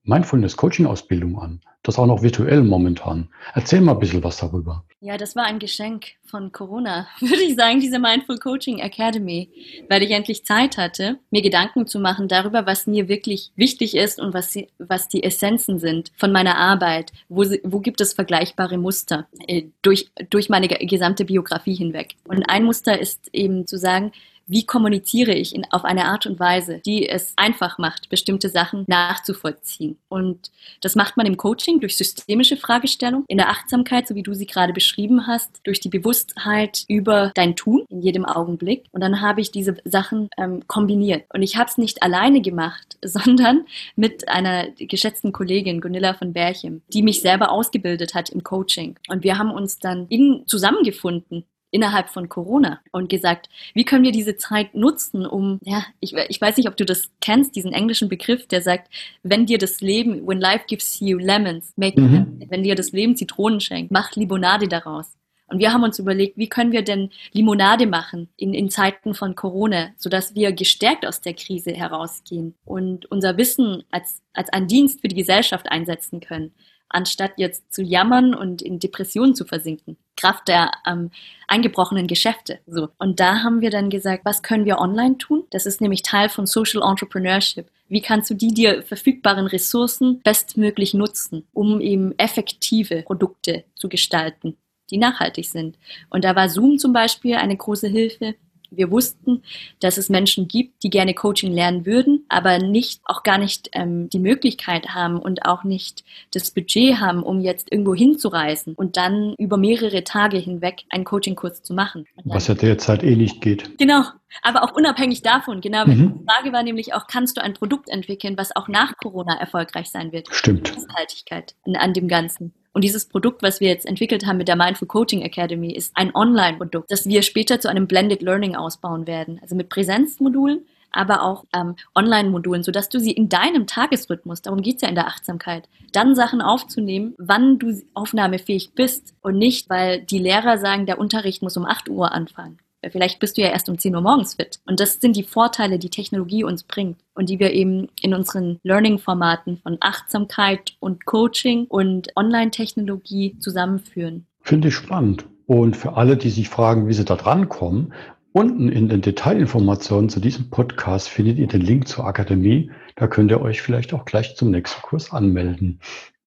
Mindfulness 0.05 0.57
Coaching 0.57 0.87
Ausbildung 0.87 1.39
an. 1.39 1.61
Das 1.83 1.99
auch 1.99 2.07
noch 2.07 2.23
virtuell 2.23 2.63
momentan. 2.63 3.29
Erzähl 3.55 3.81
mal 3.81 3.93
ein 3.93 3.99
bisschen 3.99 4.25
was 4.25 4.39
darüber. 4.39 4.85
Ja, 5.05 5.19
das 5.19 5.37
war 5.37 5.45
ein 5.45 5.59
Geschenk 5.59 6.13
von 6.25 6.51
Corona, 6.51 7.07
würde 7.21 7.43
ich 7.43 7.57
sagen, 7.57 7.79
diese 7.79 7.99
Mindful 7.99 8.39
Coaching 8.39 8.79
Academy, 8.79 9.51
weil 9.91 10.03
ich 10.03 10.11
endlich 10.11 10.47
Zeit 10.47 10.79
hatte, 10.79 11.19
mir 11.31 11.43
Gedanken 11.43 11.87
zu 11.87 12.01
machen 12.01 12.27
darüber, 12.27 12.65
was 12.65 12.87
mir 12.87 13.07
wirklich 13.07 13.53
wichtig 13.55 13.99
ist 13.99 14.19
und 14.19 14.33
was, 14.33 14.57
was 14.79 15.09
die 15.09 15.23
Essenzen 15.23 15.79
sind 15.79 16.11
von 16.17 16.33
meiner 16.33 16.57
Arbeit. 16.57 17.13
Wo, 17.29 17.45
wo 17.65 17.81
gibt 17.81 18.01
es 18.01 18.15
vergleichbare 18.15 18.79
Muster 18.79 19.29
äh, 19.47 19.65
durch, 19.83 20.11
durch 20.31 20.49
meine 20.49 20.69
gesamte 20.69 21.27
Biografie 21.27 21.75
hinweg? 21.75 22.15
Und 22.27 22.49
ein 22.49 22.65
Muster 22.65 22.99
ist 22.99 23.29
eben 23.35 23.67
zu 23.67 23.77
sagen, 23.77 24.11
wie 24.47 24.67
kommuniziere 24.67 25.33
ich 25.33 25.55
in, 25.55 25.65
auf 25.71 25.85
eine 25.85 26.07
Art 26.07 26.27
und 26.27 26.39
Weise, 26.39 26.81
die 26.85 27.09
es 27.09 27.33
einfach 27.37 27.79
macht, 27.79 28.09
bestimmte 28.09 28.49
Sachen 28.49 28.85
nachzuvollziehen. 28.87 29.99
Und 30.09 30.51
das 30.81 30.95
macht 30.95 31.17
man 31.17 31.27
im 31.27 31.37
Coaching 31.37 31.81
durch 31.81 31.97
systemische 31.97 32.57
Fragestellung, 32.57 33.25
in 33.29 33.39
der 33.39 33.51
Achtsamkeit, 33.51 34.09
so 34.09 34.15
wie 34.15 34.23
du 34.23 34.35
sie 34.35 34.47
gerade 34.47 34.73
beschrieben 34.73 35.27
hast, 35.27 35.61
durch 35.65 35.81
die 35.81 35.89
Bewusstheit 35.89 36.85
über 36.89 37.33
dein 37.35 37.57
Tun 37.57 37.85
in 37.89 38.03
jedem 38.03 38.25
Augenblick. 38.25 38.85
Und 38.93 39.01
dann 39.01 39.21
habe 39.21 39.41
ich 39.41 39.51
diese 39.51 39.77
Sachen 39.85 40.29
ähm, 40.37 40.67
kombiniert. 40.67 41.25
Und 41.33 41.43
ich 41.43 41.57
habe 41.57 41.71
es 41.71 41.79
nicht 41.79 42.03
alleine 42.03 42.41
gemacht, 42.41 42.99
sondern 43.03 43.67
mit 43.97 44.29
einer 44.29 44.69
geschätzten 44.71 45.33
Kollegin, 45.33 45.81
Gunilla 45.81 46.15
von 46.15 46.33
Berchem, 46.33 46.83
die 46.93 47.03
mich 47.03 47.21
selber 47.21 47.51
ausgebildet 47.51 48.15
hat 48.15 48.31
im 48.31 48.43
Coaching. 48.43 48.97
Und 49.09 49.25
wir 49.25 49.39
haben 49.39 49.51
uns 49.51 49.79
dann 49.79 50.07
in, 50.09 50.45
zusammengefunden 50.47 51.45
innerhalb 51.75 52.09
von 52.09 52.29
Corona 52.29 52.81
und 52.93 53.09
gesagt, 53.09 53.49
wie 53.75 53.85
können 53.85 54.05
wir 54.05 54.13
diese 54.13 54.37
Zeit 54.37 54.77
nutzen, 54.77 55.27
um, 55.27 55.59
ja, 55.65 55.85
ich, 55.99 56.15
ich 56.15 56.41
weiß 56.41 56.57
nicht, 56.57 56.69
ob 56.69 56.77
du 56.77 56.85
das 56.85 57.11
kennst, 57.21 57.57
diesen 57.57 57.73
englischen 57.73 58.09
Begriff, 58.09 58.47
der 58.47 58.63
sagt, 58.63 58.89
wenn 59.25 59.45
dir 59.45 59.59
das 59.59 59.81
Leben, 59.81 60.25
when 60.25 60.39
life 60.39 60.67
gives 60.69 61.01
you 61.01 61.19
lemons, 61.19 61.73
make 61.75 62.01
mhm. 62.01 62.45
wenn 62.49 62.63
dir 62.63 62.77
das 62.77 62.93
Leben 62.93 63.17
Zitronen 63.17 63.61
schenkt, 63.61 63.91
mach 63.91 64.13
Limonade 64.15 64.69
daraus. 64.69 65.17
Und 65.49 65.59
wir 65.59 65.73
haben 65.73 65.83
uns 65.83 65.99
überlegt, 65.99 66.39
wie 66.39 66.49
können 66.49 66.71
wir 66.71 66.83
denn 66.83 67.11
Limonade 67.33 67.87
machen 67.87 68.29
in, 68.37 68.55
in 68.55 68.71
Zeiten 68.71 69.13
von 69.13 69.35
Corona, 69.35 69.91
sodass 69.97 70.35
wir 70.37 70.53
gestärkt 70.53 71.05
aus 71.05 71.23
der 71.23 71.35
Krise 71.35 71.73
herausgehen 71.73 72.55
und 72.65 73.07
unser 73.11 73.37
Wissen 73.37 73.83
als, 73.91 74.23
als 74.33 74.49
einen 74.53 74.69
Dienst 74.69 75.01
für 75.01 75.09
die 75.09 75.17
Gesellschaft 75.17 75.71
einsetzen 75.71 76.21
können 76.21 76.55
anstatt 76.95 77.33
jetzt 77.37 77.73
zu 77.73 77.83
jammern 77.83 78.35
und 78.35 78.63
in 78.63 78.79
Depressionen 78.79 79.35
zu 79.35 79.45
versinken. 79.45 79.97
Kraft 80.17 80.49
der 80.49 80.71
ähm, 80.87 81.11
eingebrochenen 81.49 82.07
Geschäfte. 82.07 82.61
So. 82.67 82.89
Und 82.99 83.21
da 83.21 83.43
haben 83.43 83.61
wir 83.61 83.71
dann 83.71 83.91
gesagt, 83.91 84.25
was 84.25 84.43
können 84.43 84.65
wir 84.65 84.79
online 84.79 85.19
tun? 85.19 85.45
Das 85.51 85.67
ist 85.67 85.81
nämlich 85.81 86.03
Teil 86.03 86.29
von 86.29 86.47
Social 86.47 86.83
Entrepreneurship. 86.83 87.69
Wie 87.89 88.01
kannst 88.01 88.31
du 88.31 88.35
die 88.35 88.55
dir 88.55 88.83
verfügbaren 88.83 89.47
Ressourcen 89.47 90.21
bestmöglich 90.23 90.95
nutzen, 90.95 91.47
um 91.53 91.81
eben 91.81 92.17
effektive 92.19 93.03
Produkte 93.03 93.65
zu 93.75 93.89
gestalten, 93.89 94.57
die 94.91 94.99
nachhaltig 94.99 95.49
sind? 95.49 95.77
Und 96.11 96.25
da 96.25 96.35
war 96.37 96.49
Zoom 96.49 96.79
zum 96.79 96.93
Beispiel 96.93 97.35
eine 97.35 97.57
große 97.57 97.89
Hilfe, 97.89 98.37
wir 98.77 98.91
wussten, 98.91 99.43
dass 99.81 99.99
es 99.99 100.09
Menschen 100.09 100.49
gibt, 100.49 100.83
die 100.83 100.91
gerne 100.91 101.15
Coaching 101.15 101.53
lernen 101.53 101.87
würden, 101.87 102.25
aber 102.29 102.59
nicht, 102.59 103.01
auch 103.05 103.23
gar 103.23 103.39
nicht 103.39 103.71
ähm, 103.73 104.09
die 104.11 104.19
Möglichkeit 104.19 104.89
haben 104.89 105.19
und 105.19 105.45
auch 105.45 105.65
nicht 105.65 106.05
das 106.33 106.51
Budget 106.51 107.01
haben, 107.01 107.23
um 107.23 107.41
jetzt 107.41 107.71
irgendwo 107.73 107.95
hinzureisen 107.95 108.75
und 108.75 108.97
dann 108.97 109.35
über 109.39 109.57
mehrere 109.57 110.05
Tage 110.05 110.39
hinweg 110.39 110.85
einen 110.91 111.05
Coachingkurs 111.05 111.63
zu 111.63 111.75
machen. 111.75 112.07
Was 112.25 112.49
ja 112.49 112.55
derzeit 112.55 113.03
eh 113.03 113.17
nicht 113.17 113.41
geht. 113.41 113.79
Genau. 113.79 114.03
Aber 114.43 114.65
auch 114.65 114.73
unabhängig 114.73 115.23
davon, 115.23 115.61
genau. 115.61 115.87
Mhm. 115.87 116.19
Die 116.19 116.25
Frage 116.27 116.53
war 116.53 116.63
nämlich 116.63 116.95
auch, 116.95 117.07
kannst 117.07 117.37
du 117.37 117.43
ein 117.43 117.55
Produkt 117.55 117.89
entwickeln, 117.89 118.37
was 118.37 118.55
auch 118.57 118.69
nach 118.69 118.97
Corona 118.97 119.39
erfolgreich 119.39 119.91
sein 119.91 120.13
wird? 120.13 120.29
Stimmt. 120.33 120.69
Festhaltigkeit 120.69 121.55
an 121.75 121.93
dem 121.93 122.09
Ganzen. 122.09 122.53
Und 122.75 122.83
dieses 122.83 123.07
Produkt, 123.07 123.43
was 123.43 123.61
wir 123.61 123.69
jetzt 123.69 123.87
entwickelt 123.87 124.27
haben 124.27 124.37
mit 124.37 124.49
der 124.49 124.57
Mindful 124.57 124.89
Coaching 124.89 125.23
Academy, 125.23 125.73
ist 125.73 125.97
ein 125.97 126.15
Online-Produkt, 126.15 126.91
das 126.91 127.07
wir 127.07 127.23
später 127.23 127.61
zu 127.61 127.69
einem 127.69 127.87
Blended 127.87 128.21
Learning 128.21 128.57
ausbauen 128.57 129.07
werden. 129.07 129.39
Also 129.41 129.55
mit 129.55 129.69
Präsenzmodulen, 129.69 130.67
aber 130.91 131.23
auch 131.23 131.45
ähm, 131.55 131.77
Online-Modulen, 131.95 132.65
sodass 132.65 132.89
du 132.89 132.99
sie 132.99 133.13
in 133.13 133.29
deinem 133.29 133.69
Tagesrhythmus, 133.69 134.43
darum 134.43 134.61
geht's 134.61 134.83
ja 134.83 134.89
in 134.89 134.97
der 134.97 135.07
Achtsamkeit, 135.07 135.69
dann 135.93 136.17
Sachen 136.17 136.43
aufzunehmen, 136.43 137.15
wann 137.17 137.61
du 137.61 137.81
aufnahmefähig 137.95 138.73
bist 138.75 139.15
und 139.23 139.39
nicht, 139.39 139.71
weil 139.71 140.03
die 140.03 140.19
Lehrer 140.19 140.59
sagen, 140.59 140.87
der 140.87 140.99
Unterricht 140.99 141.43
muss 141.43 141.57
um 141.57 141.65
8 141.65 141.89
Uhr 141.89 142.11
anfangen. 142.11 142.59
Vielleicht 142.91 143.21
bist 143.21 143.37
du 143.37 143.43
ja 143.43 143.49
erst 143.49 143.69
um 143.69 143.79
10 143.79 143.95
Uhr 143.95 144.01
morgens 144.01 144.35
fit. 144.35 144.61
Und 144.67 144.81
das 144.81 145.01
sind 145.01 145.17
die 145.17 145.23
Vorteile, 145.23 145.79
die 145.79 145.91
Technologie 145.91 146.45
uns 146.45 146.65
bringt 146.65 146.99
und 147.15 147.29
die 147.29 147.39
wir 147.39 147.53
eben 147.53 147.89
in 148.01 148.15
unseren 148.15 148.59
Learning-Formaten 148.63 149.59
von 149.59 149.79
Achtsamkeit 149.81 150.77
und 150.81 151.05
Coaching 151.05 151.67
und 151.67 152.09
Online-Technologie 152.17 153.39
zusammenführen. 153.39 154.27
Finde 154.41 154.69
ich 154.69 154.75
spannend. 154.75 155.27
Und 155.47 155.77
für 155.77 155.97
alle, 155.97 156.17
die 156.17 156.31
sich 156.31 156.49
fragen, 156.49 156.89
wie 156.89 156.95
sie 156.95 157.05
da 157.05 157.17
dran 157.17 157.49
kommen, 157.49 157.93
unten 158.33 158.69
in 158.69 158.89
den 158.89 159.01
Detailinformationen 159.01 160.09
zu 160.09 160.21
diesem 160.21 160.51
Podcast 160.51 161.09
findet 161.09 161.39
ihr 161.39 161.47
den 161.47 161.61
Link 161.61 161.87
zur 161.87 162.07
Akademie. 162.07 162.71
Da 162.97 163.07
könnt 163.07 163.31
ihr 163.31 163.41
euch 163.41 163.63
vielleicht 163.63 163.93
auch 163.95 164.05
gleich 164.05 164.37
zum 164.37 164.51
nächsten 164.51 164.83
Kurs 164.83 165.13
anmelden. 165.13 165.81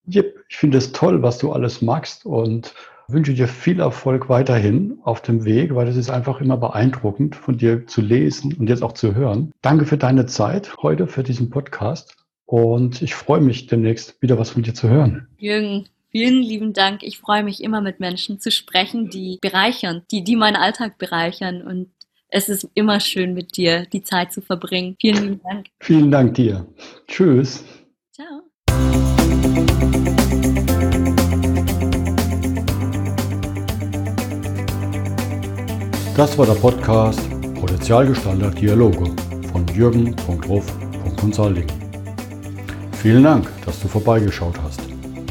Yep, 0.08 0.36
ich 0.48 0.58
finde 0.58 0.78
es 0.78 0.94
toll, 0.94 1.22
was 1.22 1.38
du 1.38 1.52
alles 1.52 1.82
magst 1.82 2.26
und 2.26 2.74
wünsche 3.10 3.34
dir 3.34 3.48
viel 3.48 3.80
Erfolg 3.80 4.28
weiterhin 4.30 5.00
auf 5.04 5.22
dem 5.22 5.46
Weg, 5.46 5.74
weil 5.76 5.88
es 5.88 5.96
ist 5.96 6.10
einfach 6.10 6.42
immer 6.42 6.58
beeindruckend 6.58 7.36
von 7.36 7.58
dir 7.58 7.88
zu 7.88 8.02
lesen 8.02 8.54
und 8.54 8.68
jetzt 8.68 8.84
auch 8.84 8.94
zu 8.94 9.16
hören. 9.16 9.52
Danke 9.62 9.86
für 9.86 9.98
deine 9.98 10.26
Zeit 10.26 10.76
heute 10.82 11.08
für 11.08 11.24
diesen 11.24 11.50
Podcast 11.50 12.18
und 12.46 13.02
ich 13.02 13.16
freue 13.16 13.42
mich 13.42 13.68
demnächst 13.68 14.22
wieder 14.22 14.38
was 14.38 14.50
von 14.50 14.64
dir 14.64 14.74
zu 14.74 14.90
hören. 14.90 15.28
Jürgen, 15.38 15.88
vielen 16.10 16.42
lieben 16.42 16.74
Dank. 16.74 17.02
Ich 17.04 17.18
freue 17.18 17.44
mich 17.44 17.64
immer 17.64 17.80
mit 17.82 18.00
Menschen 18.00 18.40
zu 18.40 18.52
sprechen, 18.52 19.10
die 19.10 19.38
bereichern, 19.42 20.04
die, 20.12 20.24
die 20.24 20.36
meinen 20.36 20.58
Alltag 20.58 20.98
bereichern 20.98 21.62
und 21.62 21.90
es 22.30 22.50
ist 22.50 22.68
immer 22.74 23.00
schön 23.00 23.34
mit 23.34 23.56
dir 23.56 23.86
die 23.86 24.04
Zeit 24.04 24.34
zu 24.34 24.42
verbringen. 24.42 24.98
Vielen 25.00 25.24
lieben 25.24 25.42
Dank. 25.44 25.68
Vielen 25.80 26.12
Dank 26.12 26.34
dir. 26.34 26.68
Tschüss. 27.08 27.64
Ciao. 28.12 28.44
Das 36.18 36.36
war 36.36 36.48
der 36.48 36.56
Podcast 36.56 37.22
Potenzialgestalter 37.62 38.50
Dialoge 38.50 39.06
von 39.52 39.68
jürgen.ruf.consulting. 39.68 41.68
Vielen 42.94 43.24
Dank, 43.24 43.48
dass 43.64 43.80
du 43.80 43.88
vorbeigeschaut 43.88 44.56
hast. 44.64 44.82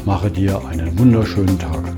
Mache 0.05 0.31
dir 0.31 0.65
einen 0.65 0.97
wunderschönen 0.97 1.59
Tag. 1.59 1.96